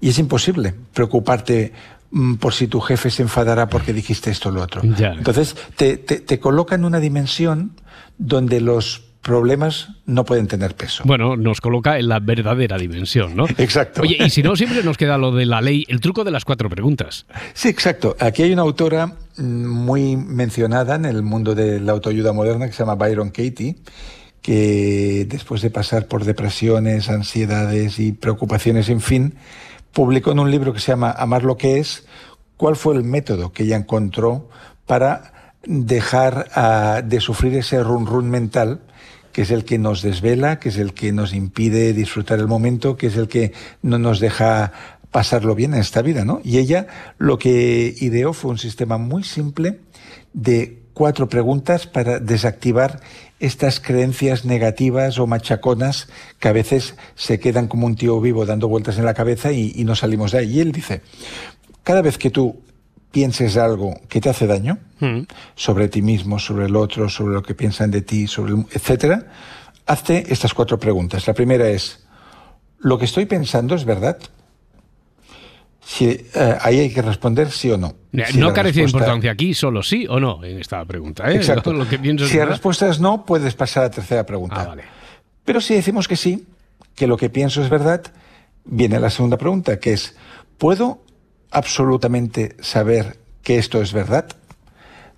[0.00, 1.72] Y es imposible preocuparte
[2.10, 4.82] mm, por si tu jefe se enfadará porque dijiste esto o lo otro.
[4.96, 5.12] Ya.
[5.12, 7.72] Entonces, te, te, te coloca en una dimensión
[8.18, 11.04] donde los problemas no pueden tener peso.
[11.06, 13.46] Bueno, nos coloca en la verdadera dimensión, ¿no?
[13.56, 14.02] Exacto.
[14.02, 16.44] Oye, y si no, siempre nos queda lo de la ley, el truco de las
[16.44, 17.26] cuatro preguntas.
[17.54, 18.16] Sí, exacto.
[18.18, 22.80] Aquí hay una autora muy mencionada en el mundo de la autoayuda moderna que se
[22.80, 23.76] llama Byron Katie,
[24.42, 29.36] que después de pasar por depresiones, ansiedades y preocupaciones sin fin,
[29.92, 32.06] publicó en un libro que se llama Amar lo que es,
[32.56, 34.50] cuál fue el método que ella encontró
[34.84, 38.80] para dejar ah, de sufrir ese run run mental
[39.32, 42.96] que es el que nos desvela, que es el que nos impide disfrutar el momento,
[42.96, 43.52] que es el que
[43.82, 44.72] no nos deja
[45.10, 46.40] pasarlo bien en esta vida, ¿no?
[46.42, 46.86] Y ella
[47.18, 49.80] lo que ideó fue un sistema muy simple
[50.32, 53.00] de cuatro preguntas para desactivar
[53.40, 56.08] estas creencias negativas o machaconas
[56.38, 59.72] que a veces se quedan como un tío vivo dando vueltas en la cabeza y,
[59.74, 60.58] y no salimos de ahí.
[60.58, 61.02] Y él dice,
[61.82, 62.60] cada vez que tú
[63.12, 64.78] pienses algo que te hace daño,
[65.54, 69.26] sobre ti mismo, sobre el otro, sobre lo que piensan de ti, sobre el, etcétera,
[69.86, 71.26] hazte estas cuatro preguntas.
[71.26, 72.04] La primera es,
[72.78, 74.18] ¿lo que estoy pensando es verdad?
[75.84, 77.94] Si, eh, ahí hay que responder sí o no.
[78.26, 81.30] Si no carece de importancia aquí, solo sí o no en esta pregunta.
[81.30, 81.36] ¿eh?
[81.36, 81.72] Exacto.
[81.72, 82.54] Lo que pienso si la verdad.
[82.54, 84.62] respuesta es no, puedes pasar a la tercera pregunta.
[84.62, 84.84] Ah, vale.
[85.44, 86.46] Pero si decimos que sí,
[86.94, 88.02] que lo que pienso es verdad,
[88.64, 90.16] viene la segunda pregunta, que es,
[90.56, 91.02] ¿puedo
[91.52, 94.26] absolutamente saber que esto es verdad?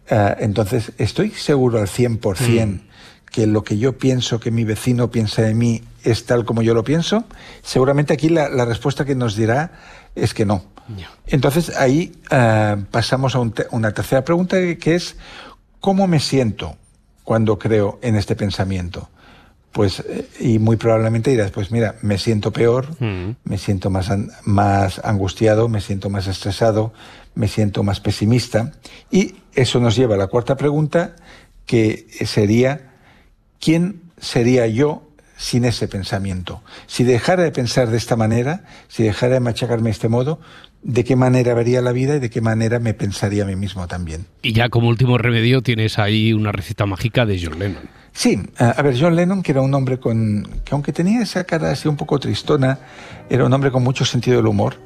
[0.09, 2.81] Eh, entonces, ¿estoy seguro al 100% Mm.
[3.31, 6.75] que lo que yo pienso, que mi vecino piensa de mí, es tal como yo
[6.75, 7.25] lo pienso?
[7.63, 9.73] Seguramente aquí la, la respuesta que nos dirá
[10.15, 10.65] es que no.
[11.27, 15.17] Entonces, ahí eh, pasamos a un te- una tercera pregunta que es,
[15.81, 16.77] ¿cómo me siento
[17.25, 19.09] cuando creo en este pensamiento?
[19.75, 24.09] Pues, eh, y muy probablemente dirás, pues mira, me siento peor, me siento más,
[24.45, 26.93] más angustiado, me siento más estresado,
[27.35, 28.71] me siento más pesimista.
[29.11, 31.17] Y eso nos lleva a la cuarta pregunta,
[31.67, 32.93] que sería,
[33.59, 36.63] ¿quién sería yo sin ese pensamiento?
[36.87, 40.39] Si dejara de pensar de esta manera, si dejara de machacarme de este modo,
[40.85, 43.89] ¿de qué manera vería la vida y de qué manera me pensaría a mí mismo
[43.89, 44.27] también?
[44.43, 47.83] Y ya como último remedio tienes ahí una receta mágica de John Lennon.
[48.13, 50.47] Sí, a ver, John Lennon, que era un hombre con.
[50.65, 52.79] que aunque tenía esa cara así un poco tristona,
[53.29, 54.77] era un hombre con mucho sentido del humor.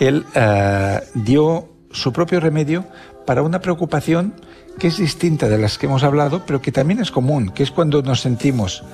[0.00, 2.86] Él ah, dio su propio remedio
[3.26, 4.34] para una preocupación
[4.78, 7.70] que es distinta de las que hemos hablado, pero que también es común, que es
[7.70, 8.84] cuando nos sentimos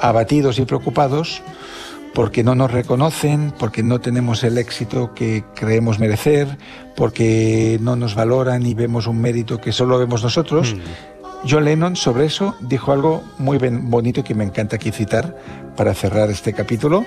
[0.00, 1.42] abatidos y preocupados
[2.16, 6.56] porque no nos reconocen, porque no tenemos el éxito que creemos merecer,
[6.96, 10.74] porque no nos valoran y vemos un mérito que solo vemos nosotros.
[11.46, 15.36] John Lennon sobre eso dijo algo muy bonito que me encanta aquí citar
[15.76, 17.04] para cerrar este capítulo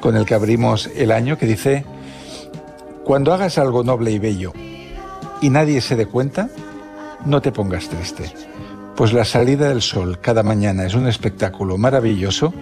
[0.00, 1.84] con el que abrimos el año, que dice,
[3.04, 4.54] cuando hagas algo noble y bello
[5.42, 6.48] y nadie se dé cuenta,
[7.26, 8.32] no te pongas triste,
[8.96, 12.54] pues la salida del sol cada mañana es un espectáculo maravilloso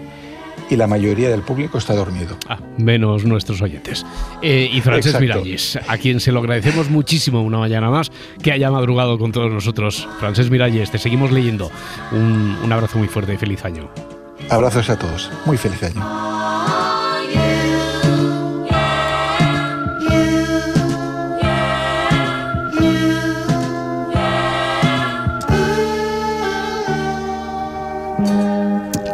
[0.71, 2.37] y la mayoría del público está dormido.
[2.49, 4.05] Ah, menos nuestros oyentes.
[4.43, 5.41] Eh, y Francés Exacto.
[5.41, 8.11] Miralles, a quien se lo agradecemos muchísimo una mañana más
[8.43, 10.09] que haya madrugado con todos nosotros.
[10.21, 11.71] Francés Miralles, te seguimos leyendo.
[12.13, 13.91] Un, un abrazo muy fuerte y feliz año.
[14.51, 15.31] Abrazos a todos.
[15.47, 16.94] Muy feliz año.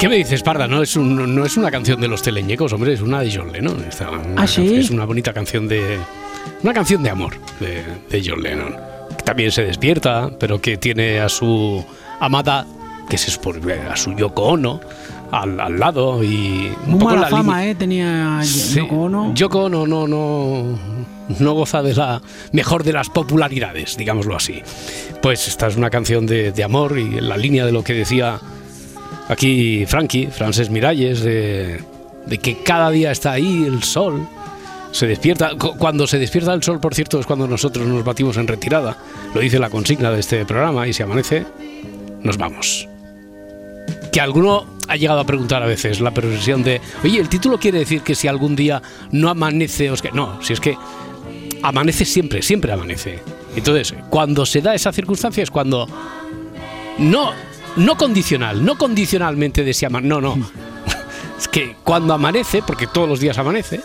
[0.00, 0.66] ¿Qué me dices, Parda?
[0.66, 3.52] No es, un- no es una canción de los teleñecos, hombre, es una de John
[3.52, 3.84] Lennon.
[3.86, 4.76] Esta- una ¿Ah, sí?
[4.76, 5.98] Es una bonita canción de.
[6.62, 8.74] Una canción de amor de, de John Lennon.
[9.16, 11.84] Que también se despierta, pero que tiene a su
[12.18, 12.66] amada,
[13.10, 14.80] que se supone a su Yoko Ono,
[15.32, 16.72] al, al lado y.
[16.86, 17.74] un Muy poco mala la fama, ¿eh?
[17.74, 19.34] Tenía Sí, Yoko Ono.
[19.34, 20.78] Yoko Ono no, no,
[21.38, 22.22] no goza de la
[22.52, 24.62] mejor de las popularidades, digámoslo así.
[25.20, 27.92] Pues esta es una canción de, de amor y en la línea de lo que
[27.92, 28.40] decía
[29.30, 31.80] aquí Frankie, Frances Miralles, de,
[32.42, 34.28] que cada día está ahí el sol.
[34.92, 35.52] Se despierta.
[35.56, 38.96] cu- Cuando se despierta el sol, por cierto, es cuando nosotros nos batimos en retirada.
[39.34, 41.46] Lo dice la consigna de este programa y si amanece,
[42.22, 42.88] nos vamos.
[44.12, 47.78] Que alguno ha llegado a preguntar a veces la profesión de, oye, el título quiere
[47.78, 50.76] decir que si algún día no amanece, os que no, si es que
[51.62, 53.20] amanece siempre, siempre amanece.
[53.54, 55.86] Entonces, cuando se da esa circunstancia es cuando
[56.98, 57.30] no,
[57.76, 60.36] no condicional, no condicionalmente de si no, no.
[61.38, 63.80] Es que cuando amanece, porque todos los días amanece,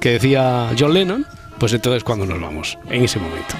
[0.00, 1.26] que decía John Lennon,
[1.58, 3.54] pues entonces cuando nos vamos, en ese momento.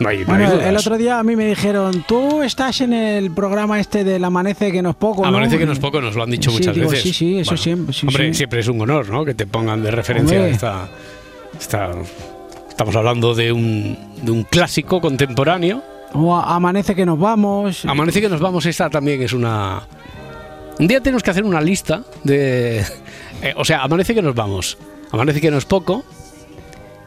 [0.00, 3.30] No hay, no Bueno, el otro día a mí me dijeron, tú estás en el
[3.32, 5.28] programa este del amanece que no es poco, ¿no?".
[5.28, 7.02] Amanece que no es poco, nos lo han dicho Sí, muchas digo, veces.
[7.04, 7.94] Sí, sí, eso Bueno, siempre.
[7.94, 8.34] sí, hombre, sí.
[8.34, 9.24] siempre es un honor, ¿no?
[9.24, 10.88] Que te pongan de referencia esta-
[12.68, 15.82] Estamos hablando de un, de un clásico contemporáneo.
[16.14, 17.84] O amanece que nos vamos.
[17.84, 19.82] Amanece que nos vamos, esta también es una...
[20.78, 22.78] Un día tenemos que hacer una lista de...
[23.42, 24.78] eh, o sea, amanece que nos vamos.
[25.12, 26.04] Amanece que no es poco.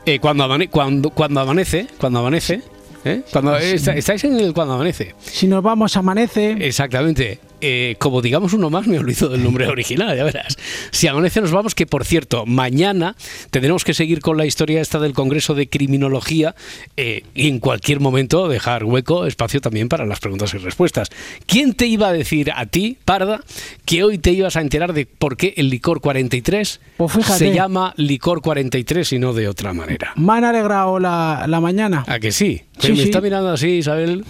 [0.05, 2.61] Eh, cuando, amane- cuando, cuando amanece, cuando amanece,
[3.05, 3.23] ¿eh?
[3.31, 5.15] Cuando, está- estáis en el cuando amanece.
[5.21, 6.51] Si nos vamos, amanece.
[6.59, 7.39] Exactamente.
[7.65, 10.57] Eh, como digamos uno más, me olvido del nombre original, ya verás.
[10.91, 13.15] Si amanece nos vamos, que por cierto, mañana
[13.51, 16.55] tendremos que seguir con la historia esta del Congreso de Criminología
[16.97, 21.07] eh, y en cualquier momento dejar hueco, espacio también para las preguntas y respuestas.
[21.45, 23.39] ¿Quién te iba a decir a ti, Parda,
[23.85, 27.93] que hoy te ibas a enterar de por qué el licor 43 Pues se llama
[27.95, 30.11] licor 43 y no de otra manera?
[30.17, 32.03] Me han alegrado la, la mañana.
[32.07, 32.63] ¿A que sí?
[32.77, 34.25] Sí, me está mirando así Isabel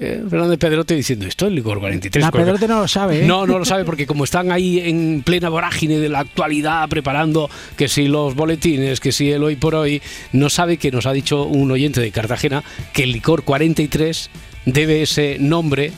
[0.00, 2.24] eh, Fernández Pedrote diciendo, esto es licor 43.
[2.24, 2.30] La.
[2.30, 3.26] Pedrote no lo sabe, ¿eh?
[3.26, 7.50] No, no lo sabe porque como están ahí en plena vorágine de la actualidad preparando
[7.76, 10.00] que si los boletines, que si el hoy por hoy,
[10.32, 14.30] no sabe que nos ha dicho un oyente de Cartagena que el licor 43
[14.66, 15.90] debe ese nombre,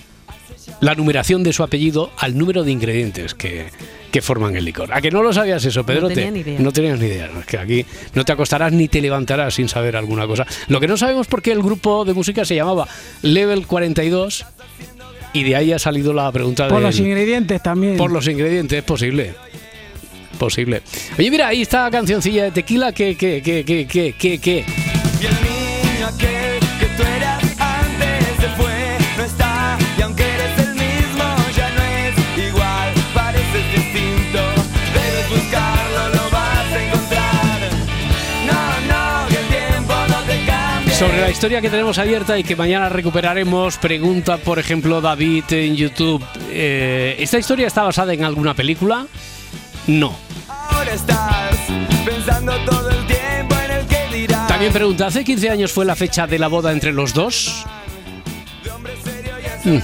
[0.80, 3.66] la numeración de su apellido al número de ingredientes que,
[4.11, 4.92] que forman el licor.
[4.92, 6.14] ¿A que no lo sabías eso, Pedrote?
[6.14, 6.58] tenía ni idea.
[6.61, 7.28] No tenías ni idea.
[7.32, 7.40] ¿no?
[7.40, 10.46] Es que aquí no te acostarás ni te levantarás sin saber alguna cosa.
[10.68, 12.88] Lo que no sabemos por qué el grupo de música se llamaba
[13.22, 14.44] Level 42
[15.32, 17.96] y de ahí ha salido la pregunta Por del- los ingredientes también.
[17.96, 19.34] por los ingredientes, es posible.
[20.38, 20.82] Posible.
[21.18, 24.64] Oye, mira, ahí está la cancioncilla de tequila que, que, que, que, que, que,
[41.01, 45.74] Sobre la historia que tenemos abierta y que mañana recuperaremos, pregunta, por ejemplo, David en
[45.74, 46.22] YouTube.
[46.51, 49.07] eh, ¿Esta historia está basada en alguna película?
[49.86, 50.14] No.
[50.46, 51.57] Ahora estás
[52.05, 54.46] pensando todo el tiempo en el que dirás.
[54.46, 57.64] También pregunta, ¿hace 15 años fue la fecha de la boda entre los dos?
[59.64, 59.78] Mm.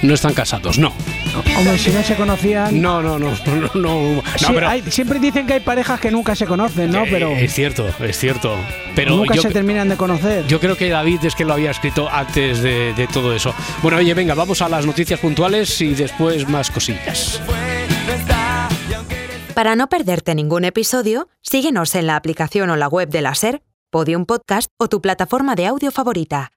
[0.00, 0.94] No están casados, no.
[1.56, 2.80] Hombre, si no se conocían.
[2.80, 4.14] No, no, no, no, no.
[4.14, 7.04] no, Sí, pero- hay- siempre dicen que hay parejas que nunca se conocen, ¿no?
[7.04, 8.56] Eh, Pero Es cierto, es cierto.
[8.94, 10.46] Pero nunca yo, se terminan de conocer.
[10.46, 13.52] yo creo que David es que lo había escrito antes de, de todo eso.
[13.82, 17.40] Bueno, oye, venga, vamos a las noticias puntuales y después más cosillas.
[19.54, 23.62] Para no perderte ningún episodio, síguenos en la aplicación o la web de la SER,
[23.90, 26.50] Podium Podcast o tu plataforma de audio favorita.